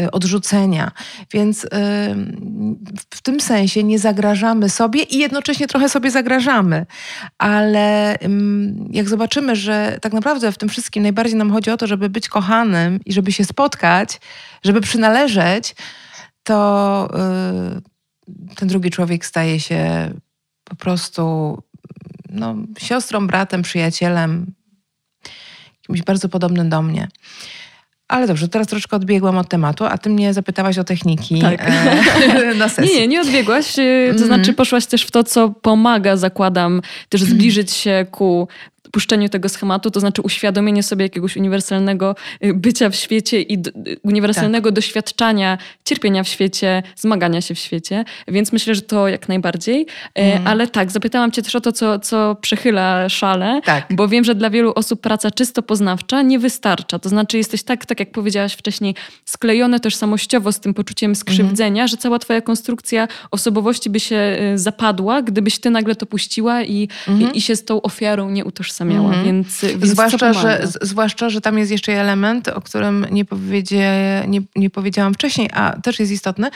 [0.00, 0.90] y, odrzucenia.
[1.32, 1.68] Więc y,
[3.10, 6.86] w tym sensie nie zagrażamy sobie i jednocześnie trochę sobie zagrażamy.
[7.38, 8.18] Ale
[8.90, 12.28] jak zobaczymy, że tak naprawdę w tym wszystkim najbardziej nam chodzi o to, żeby być
[12.28, 14.20] kochanym i żeby się spotkać,
[14.64, 15.74] żeby przynależeć,
[16.42, 17.08] to
[17.78, 20.10] y, ten drugi człowiek staje się
[20.64, 21.58] po prostu
[22.30, 24.54] no, siostrą, bratem, przyjacielem,
[25.86, 27.08] kimś bardzo podobnym do mnie.
[28.08, 31.60] Ale dobrze, teraz troszkę odbiegłam od tematu, a ty mnie zapytałaś o techniki tak.
[31.60, 32.94] e, na sesji.
[32.94, 33.74] Nie, nie odbiegłaś.
[33.74, 34.26] To mm -hmm.
[34.26, 38.48] znaczy poszłaś też w to, co pomaga, zakładam, też zbliżyć się ku
[38.92, 43.62] puszczeniu tego schematu, to znaczy uświadomienie sobie jakiegoś uniwersalnego y, bycia w świecie i
[44.02, 44.74] uniwersalnego tak.
[44.74, 48.04] doświadczania cierpienia w świecie, zmagania się w świecie.
[48.28, 49.86] Więc myślę, że to jak najbardziej.
[50.14, 50.46] Mm.
[50.46, 53.86] Ale tak, zapytałam cię też o to, co, co przechyla szale, tak.
[53.90, 56.98] bo wiem, że dla wielu osób praca czysto poznawcza nie wystarcza.
[56.98, 61.88] To znaczy jesteś tak, tak jak powiedziałaś wcześniej, sklejone tożsamościowo z tym poczuciem skrzywdzenia, mm.
[61.88, 66.88] że cała twoja konstrukcja osobowości by się y, zapadła, gdybyś ty nagle to puściła i,
[67.08, 67.20] mm.
[67.20, 67.34] i, mhm.
[67.34, 69.24] i się z tą ofiarą nie utożsamiała utożsamiała, mm.
[69.24, 73.82] więc, więc zwłaszcza, że, zwłaszcza, że tam jest jeszcze element, o którym nie, powiedzie,
[74.28, 76.50] nie, nie powiedziałam wcześniej, a też jest istotny.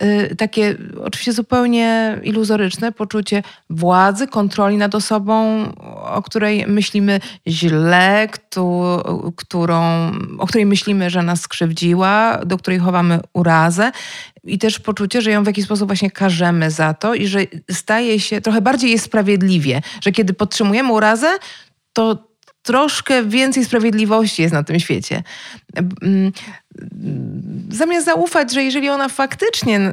[0.00, 5.64] Yy, takie oczywiście zupełnie iluzoryczne poczucie władzy, kontroli nad osobą,
[6.14, 9.00] o której myślimy źle, któ
[9.36, 13.92] którą, o której myślimy, że nas skrzywdziła, do której chowamy urazę
[14.44, 18.20] i też poczucie, że ją w jakiś sposób właśnie karzemy za to i że staje
[18.20, 21.28] się, trochę bardziej jest sprawiedliwie, że kiedy podtrzymujemy urazę,
[21.92, 22.30] to
[22.62, 25.22] troszkę więcej sprawiedliwości jest na tym świecie.
[26.02, 26.32] Mm,
[27.70, 29.92] zamiast zaufać, że jeżeli ona faktycznie y,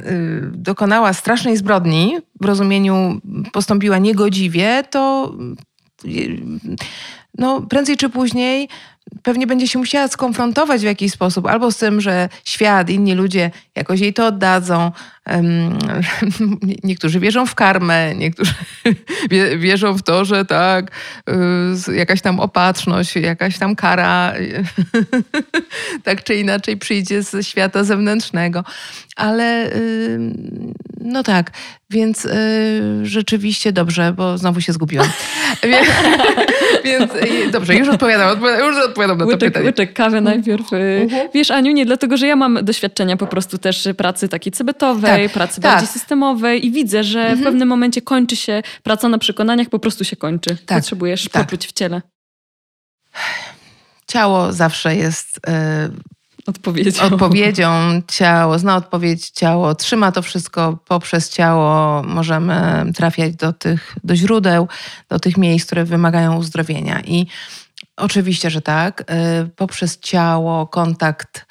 [0.52, 3.20] dokonała strasznej zbrodni, w rozumieniu
[3.52, 5.34] postąpiła niegodziwie, to
[6.04, 6.40] y,
[7.38, 8.68] no, prędzej czy później
[9.22, 13.50] pewnie będzie się musiała skonfrontować w jakiś sposób albo z tym, że świat, inni ludzie
[13.74, 14.92] jakoś jej to oddadzą.
[16.84, 18.52] Niektórzy wierzą w karmę, niektórzy
[19.58, 20.90] wierzą w to, że tak,
[21.88, 24.34] y, jakaś tam opatrzność, jakaś tam kara
[26.04, 28.64] tak czy inaczej przyjdzie ze świata zewnętrznego.
[29.16, 29.70] Ale
[31.00, 31.50] no tak,
[31.90, 32.30] więc y,
[33.02, 35.08] rzeczywiście dobrze, bo znowu się zgubiłam.
[36.84, 37.12] więc
[37.52, 39.66] dobrze, już odpowiadam, już odpowiadam na to łyczek, pytanie.
[39.66, 40.72] Łyczek kawy najpierw.
[40.72, 41.28] Y, mhm.
[41.34, 45.32] Wiesz, Aniu, nie dlatego, że ja mam doświadczenia po prostu też pracy takiej cebetowej, tak,
[45.32, 45.72] pracy tak.
[45.72, 47.40] bardziej systemowej i widzę, że mhm.
[47.40, 50.56] w pewnym momencie kończy się praca na przekonaniach, po prostu się kończy.
[50.66, 51.44] Tak, Potrzebujesz tak.
[51.44, 52.02] poczuć w ciele.
[54.06, 55.40] ciało zawsze jest
[56.48, 57.02] odpowiedzią.
[57.02, 58.02] odpowiedzią.
[58.08, 60.78] Ciało zna odpowiedź, ciało trzyma to wszystko.
[60.88, 64.68] Poprzez ciało możemy trafiać do tych, do źródeł,
[65.08, 67.00] do tych miejsc, które wymagają uzdrowienia.
[67.00, 67.26] I
[67.96, 69.00] oczywiście, że tak.
[69.00, 71.46] Y, poprzez ciało, kontakt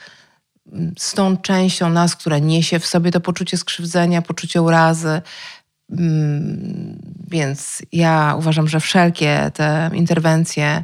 [0.97, 5.21] z tą częścią nas, która niesie w sobie to poczucie skrzywdzenia, poczucie urazy.
[5.91, 10.83] Mm, więc ja uważam, że wszelkie te interwencje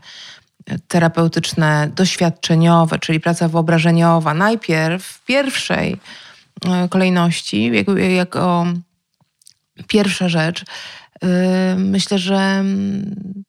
[0.87, 5.97] terapeutyczne, doświadczeniowe, czyli praca wyobrażeniowa, najpierw w pierwszej
[6.65, 8.65] e, kolejności, jako, jako
[9.87, 10.63] pierwsza rzecz,
[11.23, 13.43] e, myślę, że mm,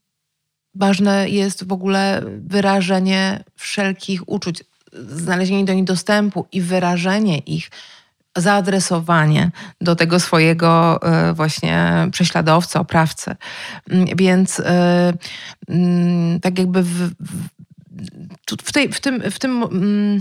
[0.74, 4.64] ważne jest w ogóle wyrażenie wszelkich uczuć,
[4.95, 7.71] znalezienie do nich dostępu i wyrażenie ich
[8.37, 13.37] zaadresowanie do tego swojego e, właśnie prześladowcy, oprawcy.
[13.91, 15.13] Mm, więc e,
[15.69, 17.11] mm, tak jakby w,
[18.65, 20.21] w, tej, w tym, w tym mm,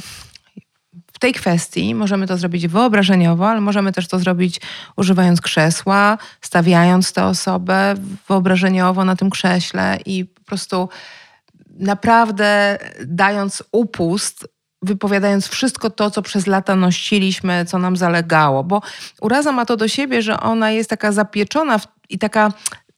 [1.13, 4.61] w tej kwestii możemy to zrobić wyobrażeniowo, ale możemy też to zrobić
[4.97, 7.95] używając krzesła, stawiając tę osobę
[8.27, 10.89] wyobrażeniowo na tym krześle i po prostu
[11.79, 14.47] naprawdę dając upust
[14.83, 18.63] wypowiadając wszystko to, co przez lata nosiliśmy, co nam zalegało.
[18.63, 18.81] Bo
[19.21, 21.79] uraza ma to do siebie, że ona jest taka zapieczona
[22.09, 22.51] i taka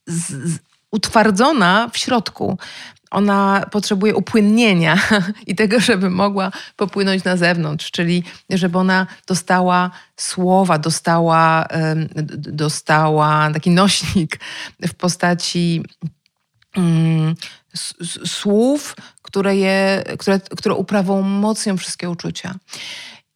[0.08, 0.60] z, z,
[0.92, 2.58] utwardzona w środku.
[3.12, 4.98] Ona potrzebuje upłynnienia
[5.48, 11.68] i tego, żeby mogła popłynąć na zewnątrz, czyli żeby ona dostała słowa, dostała,
[12.38, 14.40] dostała taki nośnik
[14.88, 15.84] w postaci
[16.78, 17.36] mm,
[18.26, 22.56] słów, które, je, które, które uprawomocnią wszystkie uczucia.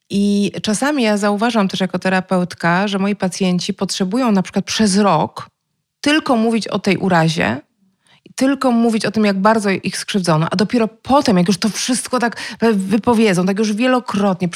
[0.09, 5.49] I czasami ja zauważam też jako terapeutka, że moi pacjenci potrzebują na przykład przez rok
[6.01, 7.61] tylko mówić o tej urazie,
[8.35, 12.19] tylko mówić o tym, jak bardzo ich skrzywdzono, a dopiero potem, jak już to wszystko
[12.19, 12.37] tak
[12.73, 14.49] wypowiedzą, tak już wielokrotnie,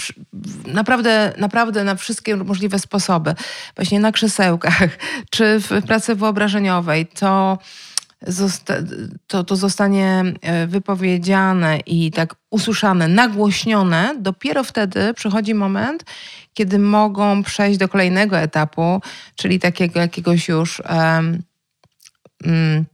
[0.65, 3.35] naprawdę, naprawdę na wszystkie możliwe sposoby,
[3.75, 4.89] właśnie na krzesełkach,
[5.29, 7.57] czy w pracy wyobrażeniowej, to
[9.27, 16.03] to, to zostanie e, wypowiedziane i tak usłyszane, nagłośnione, dopiero wtedy przychodzi moment,
[16.53, 19.01] kiedy mogą przejść do kolejnego etapu,
[19.35, 21.43] czyli takiego jakiegoś już um,
[22.45, 22.85] um,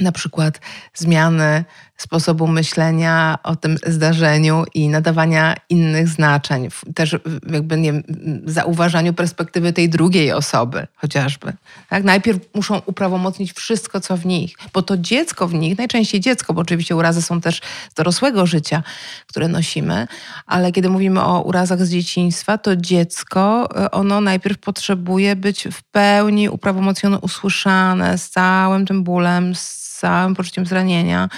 [0.00, 0.60] na przykład
[0.94, 1.64] zmiany
[2.00, 7.16] sposobu myślenia o tym zdarzeniu i nadawania innych znaczeń, też
[7.52, 8.02] jakby nie
[8.44, 11.52] zauważaniu perspektywy tej drugiej osoby chociażby.
[11.88, 12.04] Tak?
[12.04, 16.60] Najpierw muszą uprawomocnić wszystko, co w nich, bo to dziecko w nich, najczęściej dziecko, bo
[16.60, 18.82] oczywiście urazy są też z dorosłego życia,
[19.26, 20.06] które nosimy,
[20.46, 25.82] ale kiedy mówimy o urazach z dzieciństwa, to dziecko, e, ono najpierw potrzebuje być w
[25.82, 31.28] pełni uprawomocnione, usłyszane, z całym tym bólem, z całym poczuciem zranienia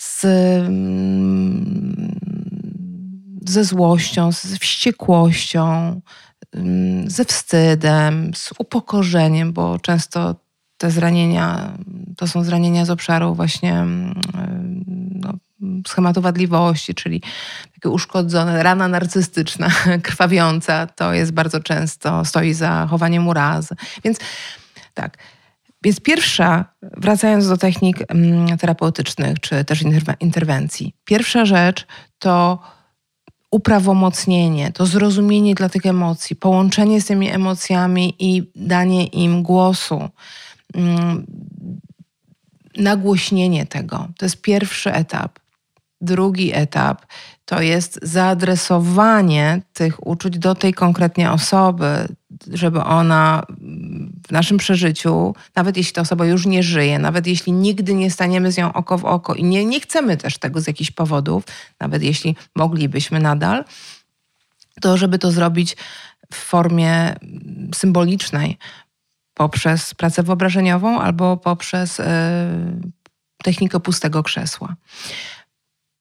[0.00, 0.24] z,
[0.66, 2.20] mm,
[3.46, 6.00] ze złością, z wściekłością,
[6.52, 10.34] mm, ze wstydem, z upokorzeniem, bo często
[10.78, 11.72] te zranienia
[12.16, 14.20] to są zranienia z obszaru właśnie mm,
[15.14, 15.32] no,
[15.86, 17.22] schematu wadliwości, czyli
[17.74, 19.68] takie uszkodzone, rana narcystyczna,
[20.02, 23.74] krwawiąca, to jest bardzo często, stoi za chowaniem urazy.
[24.04, 24.18] Więc
[24.94, 25.18] tak,
[25.82, 29.84] więc pierwsza, wracając do technik mm, terapeutycznych czy też
[30.20, 31.86] interwencji, pierwsza rzecz
[32.18, 32.58] to
[33.50, 40.08] uprawomocnienie, to zrozumienie dla tych emocji, połączenie z tymi emocjami i danie im głosu,
[40.74, 41.26] mm,
[42.76, 44.08] nagłośnienie tego.
[44.18, 45.38] To jest pierwszy etap.
[46.00, 47.06] Drugi etap
[47.44, 52.08] to jest zaadresowanie tych uczuć do tej konkretnie osoby,
[52.52, 53.42] żeby ona
[54.28, 58.52] w naszym przeżyciu, nawet jeśli ta osoba już nie żyje, nawet jeśli nigdy nie staniemy
[58.52, 61.44] z nią oko w oko i nie, nie chcemy też tego z jakichś powodów,
[61.80, 63.64] nawet jeśli moglibyśmy nadal,
[64.80, 65.76] to żeby to zrobić
[66.32, 67.14] w formie
[67.74, 68.58] symbolicznej,
[69.34, 72.04] poprzez pracę wyobrażeniową albo poprzez yy,
[73.42, 74.74] technikę pustego krzesła.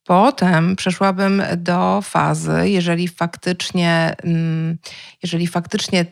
[0.03, 4.77] Potem przeszłabym do fazy, jeżeli faktycznie, mm,
[5.23, 6.05] jeżeli faktycznie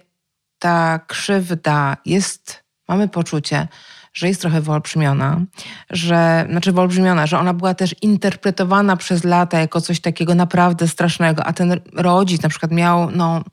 [0.59, 3.67] ta krzywda jest, mamy poczucie,
[4.13, 5.41] że jest trochę wyolbrzymiona,
[5.89, 11.43] że, znaczy wyolbrzymiona, że ona była też interpretowana przez lata jako coś takiego naprawdę strasznego,
[11.43, 13.43] a ten rodzic na przykład miał, no,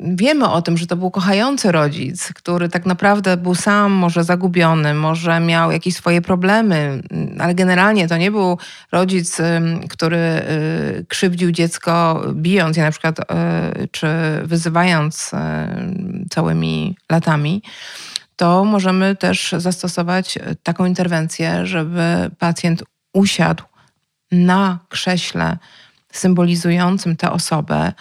[0.00, 4.94] Wiemy o tym, że to był kochający rodzic, który tak naprawdę był sam może zagubiony,
[4.94, 7.02] może miał jakieś swoje problemy,
[7.38, 8.58] ale generalnie to nie był
[8.92, 9.38] rodzic,
[9.90, 13.24] który y, krzywdził dziecko bijąc je na przykład, y,
[13.88, 14.08] czy
[14.42, 15.36] wyzywając y,
[16.30, 17.62] całymi latami.
[18.36, 23.64] To możemy też zastosować taką interwencję, żeby pacjent usiadł
[24.32, 25.58] na krześle
[26.12, 27.92] symbolizującym tę osobę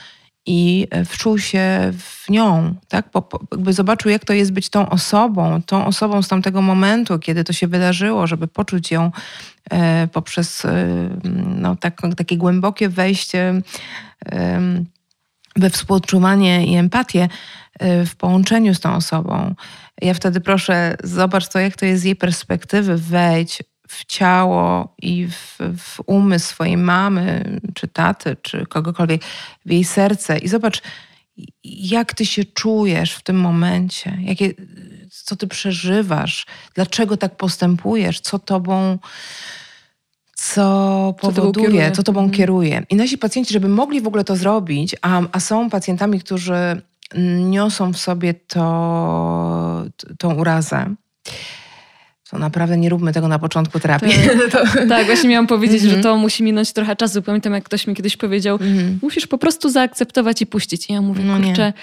[0.46, 3.06] i wczuł się w nią, tak?
[3.14, 7.44] Bo, jakby zobaczył, jak to jest być tą osobą, tą osobą z tamtego momentu, kiedy
[7.44, 9.12] to się wydarzyło, żeby poczuć ją
[9.72, 10.88] e, poprzez e,
[11.56, 13.62] no, tak, takie głębokie wejście
[14.32, 14.62] e,
[15.56, 17.30] we współczuwanie i empatię
[17.80, 19.56] e, w połączeniu z tą osobą.
[20.02, 25.28] Ja wtedy proszę, zobacz to, jak to jest z jej perspektywy, wejdź w ciało i
[25.28, 29.22] w, w umysł swojej mamy, czy taty, czy kogokolwiek,
[29.66, 30.38] w jej serce.
[30.38, 30.82] I zobacz,
[31.64, 34.54] jak ty się czujesz w tym momencie, jakie,
[35.10, 38.98] co ty przeżywasz, dlaczego tak postępujesz, co tobą
[40.36, 42.38] co powoduje, co, co tobą mhm.
[42.38, 42.84] kieruje.
[42.90, 46.82] I nasi pacjenci, żeby mogli w ogóle to zrobić, a, a są pacjentami, którzy
[47.50, 49.86] niosą w sobie to,
[50.18, 50.96] tą urazę,
[52.30, 54.14] to naprawdę nie róbmy tego na początku terapii.
[54.52, 55.98] Tak, tak właśnie miałam powiedzieć, mm -hmm.
[55.98, 57.22] że to musi minąć trochę czasu.
[57.22, 58.98] Pamiętam, jak ktoś mi kiedyś powiedział, mm -hmm.
[59.02, 60.90] musisz po prostu zaakceptować i puścić.
[60.90, 61.74] I ja mówię, no kurczę, nie.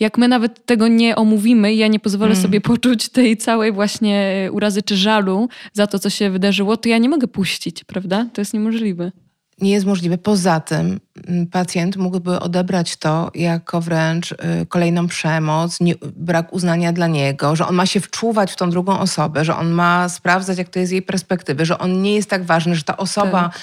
[0.00, 2.42] jak my nawet tego nie omówimy, ja nie pozwolę mm.
[2.42, 6.98] sobie poczuć tej całej właśnie urazy czy żalu za to, co się wydarzyło, to ja
[6.98, 8.26] nie mogę puścić, prawda?
[8.32, 9.12] To jest niemożliwe
[9.60, 10.18] nie jest możliwe.
[10.18, 14.36] Poza tym mm, pacjent mógłby odebrać to jako wręcz y,
[14.68, 18.98] kolejną przemoc, nie, brak uznania dla niego, że on ma się wczuwać w tą drugą
[18.98, 22.44] osobę, że on ma sprawdzać, jak to jest jej perspektywy, że on nie jest tak
[22.44, 23.60] ważny, że ta osoba tak.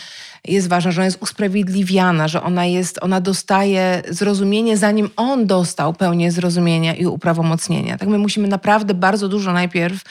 [0.47, 5.93] jest ważna, że ona jest usprawiedliwiana, że ona jest, ona dostaje zrozumienie, zanim on dostał
[5.93, 7.97] pełnię zrozumienia i uprawomocnienia.
[7.97, 10.01] Tak my musimy naprawdę bardzo dużo najpierw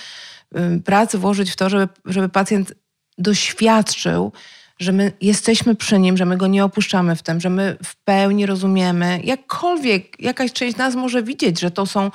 [0.57, 2.75] y, pracy włożyć w to, żeby, żeby pacjent
[3.19, 4.33] doświadczył,
[4.79, 7.97] że my jesteśmy przy nim, że my go nie opuszczamy w tym, że my w
[7.97, 12.11] pełni rozumiemy, jakkolwiek jakaś część nas może widzieć, że to są,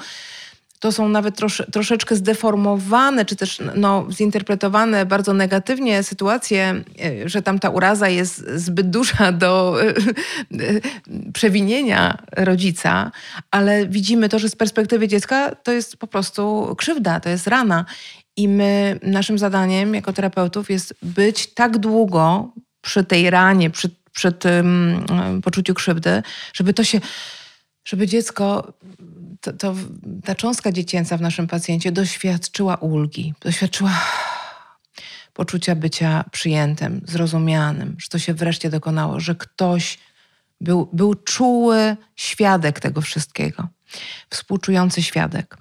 [0.79, 7.41] to są nawet trosz, troszeczkę zdeformowane, czy też no, zinterpretowane bardzo negatywnie sytuacje, e, że
[7.41, 9.93] tam ta uraza jest zbyt duża do e,
[11.33, 13.11] przewinienia rodzica,
[13.51, 17.85] ale widzimy to, że z perspektywy dziecka to jest po prostu krzywda, to jest rana.
[18.37, 24.31] I my, naszym zadaniem jako terapeutów jest być tak długo przy tej ranie, przy, przy
[24.31, 24.99] tym
[25.43, 26.23] poczuciu krzywdy,
[26.53, 27.01] żeby to się,
[27.85, 28.73] żeby dziecko,
[29.41, 29.75] to, to,
[30.25, 33.91] ta cząstka dziecięca w naszym pacjencie doświadczyła ulgi, doświadczyła
[35.33, 39.99] poczucia bycia przyjętym, zrozumianym, że to się wreszcie dokonało, że ktoś
[40.61, 43.67] był, był czuły świadek tego wszystkiego,
[44.29, 45.57] współczujący świadek.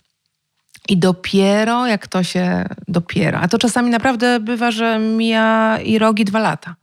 [0.89, 6.25] I dopiero jak to się dopiero, a to czasami naprawdę bywa, że mija i rogi
[6.25, 6.75] dwa lata.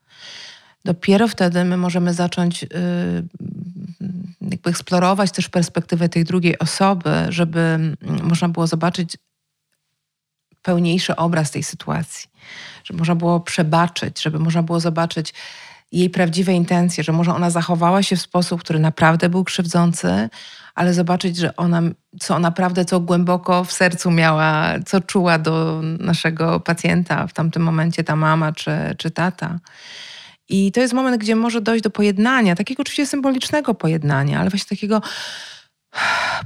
[0.86, 2.70] Dopiero wtedy my możemy zacząć yy,
[4.42, 7.80] jakby eksplorować też perspektywę tej drugiej osoby, żeby
[8.24, 9.18] można było zobaczyć
[10.62, 12.30] pełniejszy obraz tej sytuacji,
[12.84, 15.34] żeby można było przebaczyć, żeby można było zobaczyć
[15.92, 20.30] jej prawdziwe intencje, że może ona zachowała się w sposób, który naprawdę był krzywdzący,
[20.76, 21.82] ale zobaczyć, że ona,
[22.20, 28.04] co naprawdę, co głęboko w sercu miała, co czuła do naszego pacjenta w tamtym momencie
[28.04, 29.60] ta mama czy, czy tata.
[30.50, 34.78] I to jest moment, gdzie może dojść do pojednania, takiego oczywiście symbolicznego pojednania, ale właśnie
[34.78, 35.02] takiego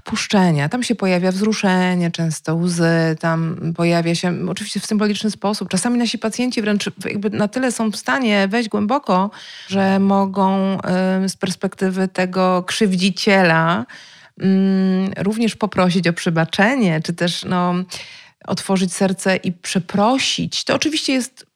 [0.03, 0.69] puszczenia.
[0.69, 5.69] Tam się pojawia wzruszenie, często łzy, tam pojawia się oczywiście w symboliczny sposób.
[5.69, 6.89] Czasami nasi pacjenci wręcz
[7.31, 9.31] na tyle są w stanie wejść głęboko,
[9.67, 10.77] że mogą
[11.27, 13.85] z perspektywy tego krzywdziciela
[15.17, 17.73] również poprosić o przebaczenie, czy też no,
[18.47, 20.63] otworzyć serce i przeprosić.
[20.63, 21.52] To oczywiście jest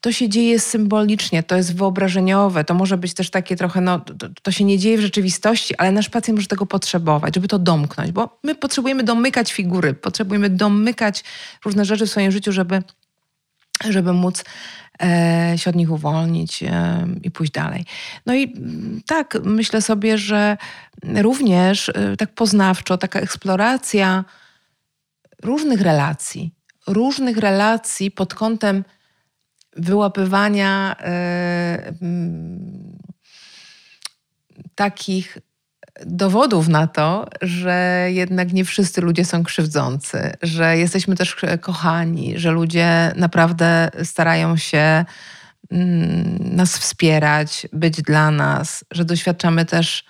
[0.00, 4.28] to się dzieje symbolicznie, to jest wyobrażeniowe, to może być też takie trochę, no to,
[4.42, 8.12] to, się nie dzieje w rzeczywistości, ale nasz pacjent może tego potrzebować, żeby to domknąć,
[8.12, 11.24] bo my potrzebujemy domykać figury, potrzebujemy domykać
[11.64, 12.82] różne rzeczy w swoim życiu, żeby,
[13.90, 14.44] żeby móc
[15.02, 17.84] e, się od nich uwolnić e, i pójść dalej.
[18.26, 20.56] No i mm, tak, myślę sobie, że
[21.04, 24.24] również e, tak poznawczo taka eksploracja
[25.42, 26.54] różnych relacji,
[26.86, 28.84] różnych relacji pod kątem
[29.80, 31.92] wyłapywania e,
[34.74, 35.38] takich
[36.06, 42.50] dowodów na to, że jednak nie wszyscy ludzie są krzywdzący, że jesteśmy też kochani, że
[42.50, 45.04] ludzie naprawdę starają się
[45.70, 50.04] mm, nas wspierać, być dla nas, że doświadczamy też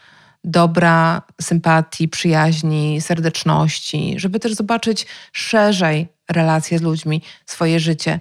[0.45, 8.21] dobra, sympatii, przyjaźni, serdeczności, żeby też zobaczyć szerzej relacje z ludźmi, swoje życie,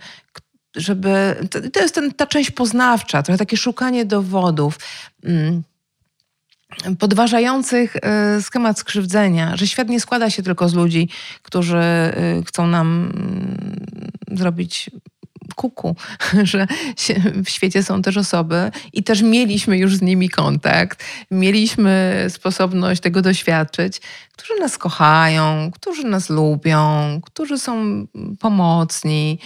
[0.76, 1.36] żeby.
[1.74, 4.80] To jest ten, ta część poznawcza, trochę takie szukanie dowodów.
[5.24, 5.64] Mm,
[7.00, 11.10] podważających y, schemat skrzywdzenia, że świat nie składa się tylko z ludzi,
[11.44, 11.78] którzy
[12.40, 14.90] y, chcą nam mm, zrobić
[15.54, 15.96] kuku,
[16.44, 16.68] że
[17.46, 23.22] w świecie są też osoby i też mieliśmy już z nimi kontakt, mieliśmy sposobność tego
[23.22, 24.02] doświadczyć,
[24.34, 26.80] którzy nas kochają, którzy nas lubią,
[27.24, 28.06] którzy są
[28.40, 29.40] pomocni,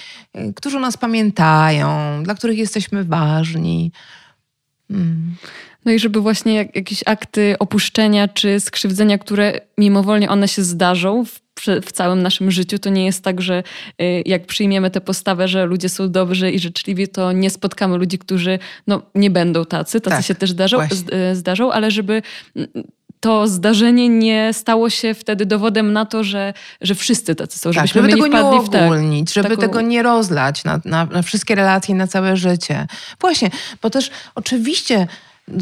[0.55, 3.91] którzy nas pamiętają, dla których jesteśmy ważni.
[4.87, 5.35] Hmm.
[5.85, 11.25] No i żeby właśnie jak, jakieś akty opuszczenia czy skrzywdzenia, które mimowolnie one się zdarzą
[11.25, 11.39] w,
[11.85, 13.63] w całym naszym życiu, to nie jest tak, że
[14.01, 18.19] y, jak przyjmiemy tę postawę, że ludzie są dobrzy i życzliwi, to nie spotkamy ludzi,
[18.19, 22.21] którzy no, nie będą tacy, tacy tak, się też zdarzą, y, zdarzą, ale żeby
[23.23, 27.71] to zdarzenie nie stało się wtedy dowodem na to, że, że wszyscy tacy są.
[27.71, 29.61] Tak, żeby tego nie uogólnić, żeby taką...
[29.61, 32.87] tego nie rozlać na, na, na wszystkie relacje, na całe życie.
[33.19, 33.49] Właśnie,
[33.81, 35.07] bo też oczywiście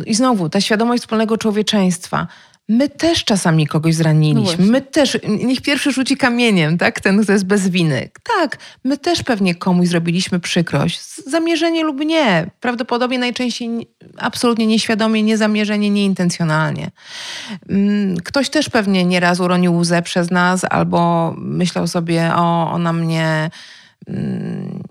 [0.06, 2.28] i znowu, ta świadomość wspólnego człowieczeństwa.
[2.70, 4.66] My też czasami kogoś zraniliśmy.
[4.66, 7.00] No my też, niech pierwszy rzuci kamieniem, tak?
[7.00, 8.10] Ten, kto jest bez winy.
[8.38, 11.02] Tak, my też pewnie komuś zrobiliśmy przykrość.
[11.28, 12.50] Zamierzenie lub nie.
[12.60, 16.92] Prawdopodobnie najczęściej absolutnie nieświadomie, niezamierzenie, nieintencjonalnie.
[17.70, 23.50] Mm, ktoś też pewnie nieraz uronił łzę przez nas albo myślał sobie, o, ona mnie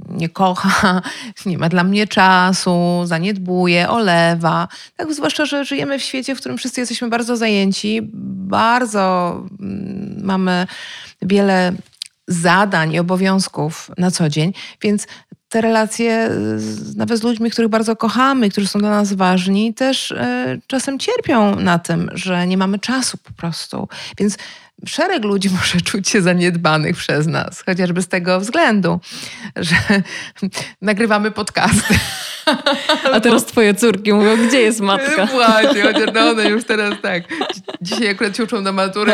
[0.08, 1.02] nie kocha,
[1.46, 4.68] nie ma dla mnie czasu, zaniedbuje, olewa.
[4.96, 10.66] Tak, zwłaszcza, że żyjemy w świecie, w którym wszyscy jesteśmy bardzo zajęci, bardzo mm, mamy
[11.22, 11.72] wiele
[12.28, 14.52] zadań i obowiązków na co dzień,
[14.82, 15.06] więc
[15.48, 16.30] te relacje
[16.96, 21.56] nawet z ludźmi, których bardzo kochamy, którzy są dla nas ważni, też e, czasem cierpią
[21.56, 23.88] na tym, że nie mamy czasu po prostu.
[24.18, 24.36] Więc
[24.86, 29.00] szereg ludzi może czuć się zaniedbanych przez nas, chociażby z tego względu,
[29.56, 29.76] że
[30.82, 31.94] nagrywamy podcasty.
[33.12, 35.26] A teraz twoje córki mówią, gdzie jest matka?
[35.32, 37.22] Właśnie, chociaż no one już teraz tak.
[37.80, 39.12] Dzisiaj akurat się uczą na matury.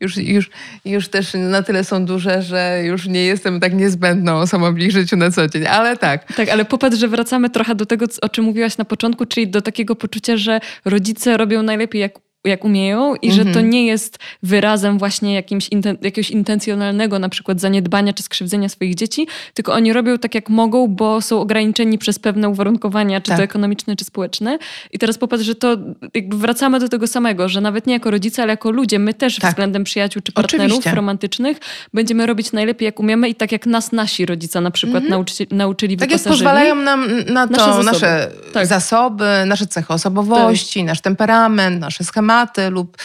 [0.00, 0.50] już, już,
[0.84, 4.90] już też na tyle są duże, że już nie jestem tak niezbędną osobą w ich
[4.90, 6.32] życiu na co dzień, ale tak.
[6.32, 9.62] Tak, ale popatrz, że wracamy trochę do tego, o czym mówiłaś na początku, czyli do
[9.62, 13.70] takiego poczucia, że rodzice robią najlepiej, jak jak umieją i że to mhm.
[13.70, 19.26] nie jest wyrazem właśnie jakimś inten jakiegoś intencjonalnego na przykład zaniedbania czy skrzywdzenia swoich dzieci,
[19.54, 23.36] tylko oni robią tak jak mogą, bo są ograniczeni przez pewne uwarunkowania, czy tak.
[23.36, 24.58] to ekonomiczne, czy społeczne.
[24.92, 25.76] I teraz popatrz, że to
[26.14, 29.36] jakby wracamy do tego samego, że nawet nie jako rodzice, ale jako ludzie, my też
[29.36, 29.50] tak.
[29.50, 30.94] względem przyjaciół czy partnerów Oczywiście.
[30.94, 31.58] romantycznych
[31.94, 35.10] będziemy robić najlepiej jak umiemy i tak jak nas nasi rodzice na przykład mhm.
[35.10, 38.66] nauczyli, nauczyli Tak jak pozwalają nam na to nasze zasoby, nasze, tak.
[38.66, 40.86] zasoby, nasze cechy osobowości, tak.
[40.86, 42.96] nasz temperament, nasze schematy, schematy lub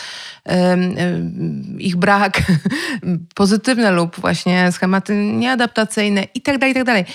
[1.79, 2.41] ich brak,
[3.35, 7.05] pozytywne lub właśnie schematy nieadaptacyjne i tak dalej, i tak.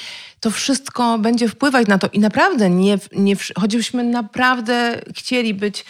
[0.41, 5.85] To wszystko będzie wpływać na to i naprawdę nie, nie choćbyśmy naprawdę chcieli być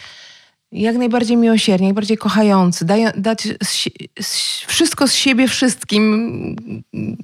[0.72, 3.88] jak najbardziej miłosierni, jak najbardziej kochający, daj, dać z,
[4.20, 6.56] z, wszystko z siebie wszystkim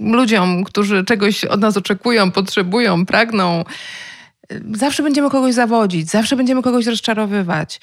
[0.00, 3.64] ludziom, którzy czegoś od nas oczekują, potrzebują, pragną
[4.74, 7.80] zawsze będziemy kogoś zawodzić, zawsze będziemy kogoś rozczarowywać,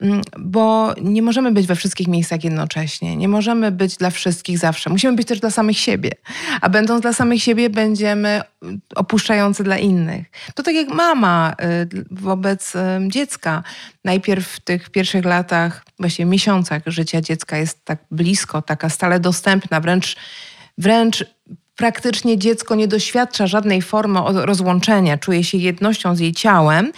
[0.00, 3.16] mm, bo nie możemy być we wszystkich miejscach jednocześnie.
[3.16, 4.90] Nie możemy być dla wszystkich zawsze.
[4.90, 6.10] Musimy być też dla samych siebie.
[6.60, 8.40] A będąc dla samych siebie, będziemy
[8.96, 10.26] opuszczający dla innych.
[10.54, 11.54] To tak jak mama
[11.92, 12.72] y, wobec
[13.08, 13.62] dziecka.
[14.04, 19.80] Najpierw w tych pierwszych latach, właściwie miesiącach życia dziecka jest tak blisko, taka stale dostępna,
[19.80, 20.16] wręcz
[20.80, 21.24] wręcz
[21.80, 26.92] praktycznie dziecko nie doświadcza żadnej formy rozłączenia, czuje się jednością z jej ciałem.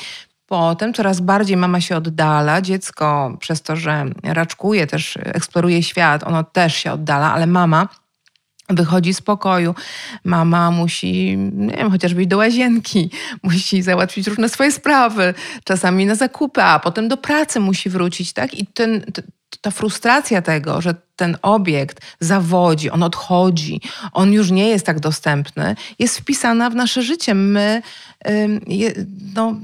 [0.47, 6.45] Potem coraz bardziej mama się oddala, dziecko przez to, że raczkuje, też eksploruje świat, ono
[6.45, 7.89] też się oddala, ale mama
[8.69, 9.75] wychodzi z pokoju,
[10.25, 13.11] mama musi, nie wiem, chociażby iść do łazienki,
[13.43, 18.55] musi załatwić różne swoje sprawy, czasami na zakupy, a potem do pracy musi wrócić, tak?
[18.55, 19.05] I ten,
[19.61, 23.81] ta frustracja tego, że ten obiekt zawodzi, on odchodzi,
[24.13, 27.35] on już nie jest tak dostępny, jest wpisana w nasze życie.
[27.35, 27.83] My,
[29.35, 29.57] no,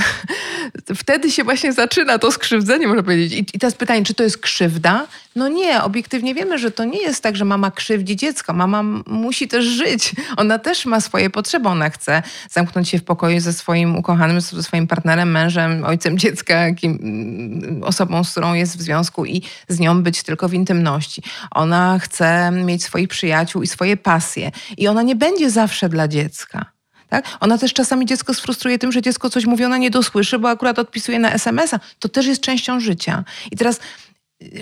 [1.02, 3.32] wtedy się właśnie zaczyna to skrzywdzenie, można powiedzieć.
[3.32, 5.06] I, I teraz pytanie, czy to jest krzywda?
[5.36, 8.52] No nie, obiektywnie wiemy, że to nie jest tak, że mama krzywdzi dziecko.
[8.52, 10.12] Mama musi też żyć.
[10.36, 11.68] Ona też ma swoje potrzeby.
[11.68, 16.74] Ona chce zamknąć się w pokoju ze swoim ukochanym, ze swoim partnerem, mężem, ojcem dziecka,
[16.74, 18.95] kim, osobą, z którą jest w związku
[19.26, 21.22] i z nią być tylko w intymności.
[21.50, 24.50] Ona chce mieć swoich przyjaciół i swoje pasje.
[24.76, 26.76] I ona nie będzie zawsze dla dziecka.
[27.08, 27.36] Tak?
[27.40, 30.78] Ona też czasami dziecko sfrustruje tym, że dziecko coś mówi, ona nie dosłyszy, bo akurat
[30.78, 31.80] odpisuje na SMS-a.
[31.98, 33.24] To też jest częścią życia.
[33.50, 33.80] I teraz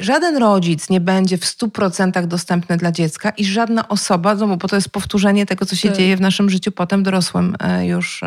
[0.01, 4.89] żaden rodzic nie będzie w 100% dostępny dla dziecka i żadna osoba, bo to jest
[4.89, 5.99] powtórzenie tego, co się tak.
[5.99, 8.23] dzieje w naszym życiu potem dorosłym e, już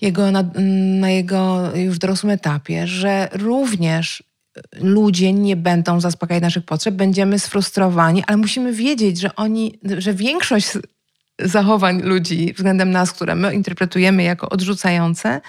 [0.00, 0.44] jego, na,
[1.00, 4.22] na jego już dorosłym etapie, że również
[4.80, 10.72] ludzie nie będą zaspokajać naszych potrzeb, będziemy sfrustrowani, ale musimy wiedzieć, że oni, że większość
[11.38, 15.40] zachowań ludzi względem nas, które my interpretujemy jako odrzucające,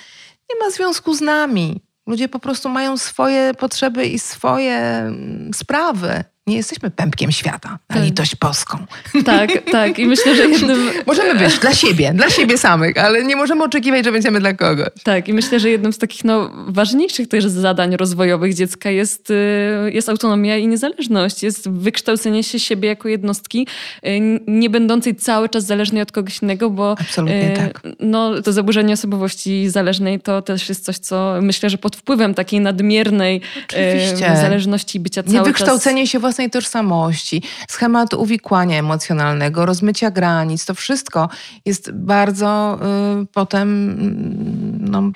[0.49, 1.81] nie ma związku z nami.
[2.07, 7.95] Ludzie po prostu mają swoje potrzeby i swoje mm, sprawy nie jesteśmy pępkiem świata, na
[7.95, 8.03] tak.
[8.03, 8.77] litość boską.
[9.25, 9.99] Tak, tak.
[9.99, 10.89] I myślę, że jednym...
[11.07, 14.87] Możemy być dla siebie, dla siebie samych, ale nie możemy oczekiwać, że będziemy dla kogoś.
[15.03, 15.27] Tak.
[15.27, 20.09] I myślę, że jednym z takich no, ważniejszych też zadań rozwojowych dziecka jest, y, jest
[20.09, 21.43] autonomia i niezależność.
[21.43, 23.67] Jest wykształcenie się siebie jako jednostki,
[24.05, 27.81] y, nie będącej cały czas zależnej od kogoś innego, bo Absolutnie y, tak.
[27.99, 32.59] no, to zaburzenie osobowości zależnej to też jest coś, co myślę, że pod wpływem takiej
[32.59, 34.35] nadmiernej Oczywiście.
[34.35, 35.45] zależności bycia cały czas...
[35.45, 41.29] Niewykształcenie się własnej własnej tożsamości, schemat uwikłania emocjonalnego, rozmycia granic, to wszystko
[41.65, 42.79] jest bardzo
[43.21, 43.89] y, potem
[44.85, 45.11] y, no,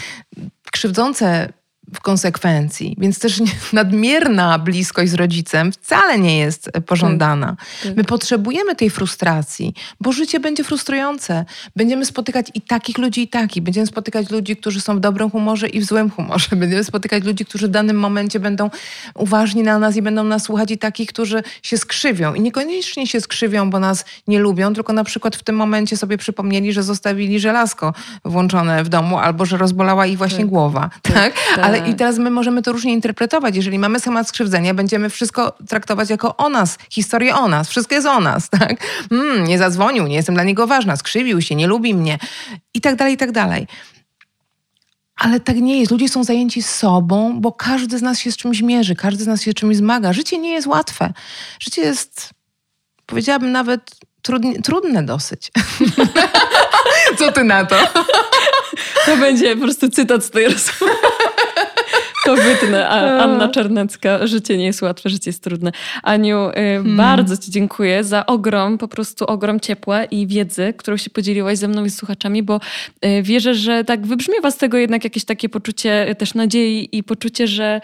[0.72, 1.52] krzywdzące
[1.94, 2.96] w konsekwencji.
[2.98, 3.40] Więc też
[3.72, 7.46] nadmierna bliskość z rodzicem wcale nie jest pożądana.
[7.46, 7.96] Tak, tak.
[7.96, 11.44] My potrzebujemy tej frustracji, bo życie będzie frustrujące.
[11.76, 13.62] Będziemy spotykać i takich ludzi, i takich.
[13.62, 16.56] Będziemy spotykać ludzi, którzy są w dobrym humorze i w złym humorze.
[16.56, 18.70] Będziemy spotykać ludzi, którzy w danym momencie będą
[19.14, 22.34] uważni na nas i będą nas słuchać, i takich, którzy się skrzywią.
[22.34, 26.18] I niekoniecznie się skrzywią, bo nas nie lubią, tylko na przykład w tym momencie sobie
[26.18, 30.46] przypomnieli, że zostawili żelazko włączone w domu albo że rozbolała ich właśnie tak.
[30.46, 30.90] głowa.
[31.02, 31.14] Tak?
[31.14, 31.34] tak?
[31.64, 33.56] Ale i teraz my możemy to różnie interpretować.
[33.56, 38.06] Jeżeli mamy schemat skrzywdzenia, będziemy wszystko traktować jako o nas, historię o nas, wszystko jest
[38.06, 38.76] o nas, tak?
[39.10, 42.18] Mm, nie zadzwonił, nie jestem dla niego ważna, skrzywił się, nie lubi mnie
[42.74, 43.66] i tak dalej, i tak dalej.
[45.16, 45.90] Ale tak nie jest.
[45.90, 49.42] Ludzie są zajęci sobą, bo każdy z nas się z czymś mierzy, każdy z nas
[49.42, 50.12] się z czymś zmaga.
[50.12, 51.12] Życie nie jest łatwe.
[51.60, 52.30] Życie jest,
[53.06, 53.90] powiedziałabym nawet,
[54.22, 55.50] trudne, trudne dosyć.
[57.18, 57.76] Co ty na to?
[59.06, 60.92] To będzie po prostu cytat z tej rozmowy.
[62.28, 62.88] To wytnę.
[62.88, 64.26] A, Anna Czarnecka.
[64.26, 65.72] Życie nie jest łatwe, życie jest trudne.
[66.02, 66.96] Aniu, y, hmm.
[66.96, 71.68] bardzo Ci dziękuję za ogrom, po prostu ogrom ciepła i wiedzy, którą się podzieliłaś ze
[71.68, 72.60] mną i z słuchaczami, bo
[73.04, 77.46] y, wierzę, że tak wybrzmiewa z tego jednak jakieś takie poczucie też nadziei i poczucie,
[77.46, 77.80] że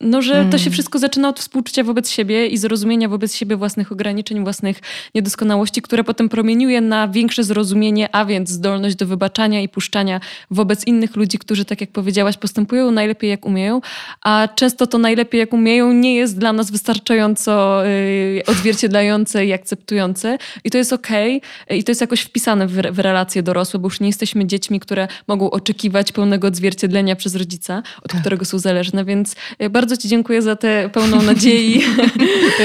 [0.00, 0.72] no, że to się mm.
[0.72, 4.80] wszystko zaczyna od współczucia wobec siebie i zrozumienia wobec siebie własnych ograniczeń, własnych
[5.14, 10.20] niedoskonałości, które potem promieniuje na większe zrozumienie, a więc zdolność do wybaczania i puszczania
[10.50, 13.80] wobec innych ludzi, którzy, tak jak powiedziałaś, postępują najlepiej jak umieją,
[14.22, 20.38] a często to najlepiej jak umieją nie jest dla nas wystarczająco yy, odzwierciedlające i akceptujące.
[20.64, 21.78] I to jest okej okay.
[21.78, 25.08] i to jest jakoś wpisane w, w relacje dorosłe, bo już nie jesteśmy dziećmi, które
[25.28, 28.20] mogą oczekiwać pełnego odzwierciedlenia przez rodzica, od tak.
[28.20, 29.36] którego są zależne, więc
[29.70, 31.82] bardzo bardzo Ci dziękuję za tę pełną nadziei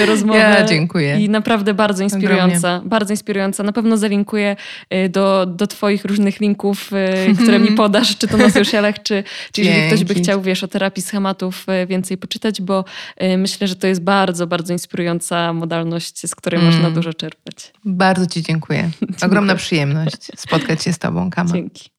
[0.08, 0.40] rozmowę.
[0.40, 1.20] Ja dziękuję.
[1.20, 2.58] I naprawdę bardzo inspirująca.
[2.58, 2.90] Ogromnie.
[2.90, 3.64] Bardzo inspirująca.
[3.64, 4.56] Na pewno zalinkuję
[4.94, 6.92] y, do, do Twoich różnych linków,
[7.32, 10.64] y, które mi podasz, czy to na socialach, czy, czy jeżeli ktoś by chciał, wiesz,
[10.64, 12.86] o terapii schematów więcej poczytać, bo
[13.38, 16.74] myślę, że to jest bardzo, bardzo inspirująca modalność, z której mm.
[16.74, 17.74] można dużo czerpać.
[17.86, 18.90] Bardzo Ci dziękuję.
[19.26, 21.54] Ogromna przyjemność spotkać się z Tobą, Kama.
[21.54, 21.94] Dzięki.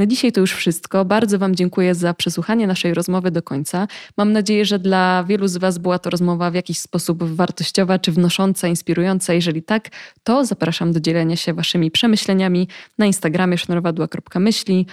[0.00, 1.04] Na dzisiaj to już wszystko.
[1.04, 3.88] Bardzo Wam dziękuję za przesłuchanie naszej rozmowy do końca.
[4.16, 8.12] Mam nadzieję, że dla wielu z Was była to rozmowa w jakiś sposób wartościowa czy
[8.12, 9.32] wnosząca, inspirująca.
[9.32, 9.88] Jeżeli tak,
[10.24, 14.86] to zapraszam do dzielenia się Waszymi przemyśleniami na Instagramie sznorwadła.myśli.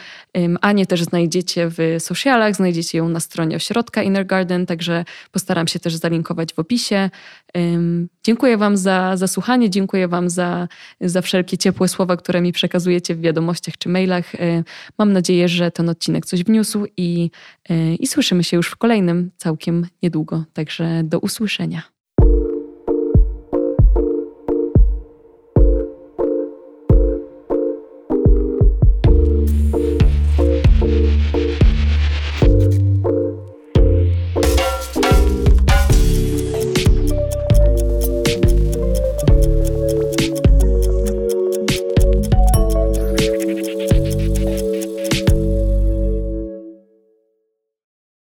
[0.62, 5.80] Anię też znajdziecie w socialach, znajdziecie ją na stronie ośrodka Inner Garden, także postaram się
[5.80, 7.10] też zalinkować w opisie.
[8.24, 10.68] Dziękuję Wam za, za słuchanie, dziękuję Wam za,
[11.01, 14.32] za wszelkie ciepłe słowa, które mi przekazujecie w wiadomościach czy mailach.
[14.97, 17.32] Mam nadzieję, że ten odcinek coś wniósł i,
[17.70, 20.43] e, i słyszymy się już w kolejnym całkiem niedługo.
[20.53, 21.96] Także do usłyszenia.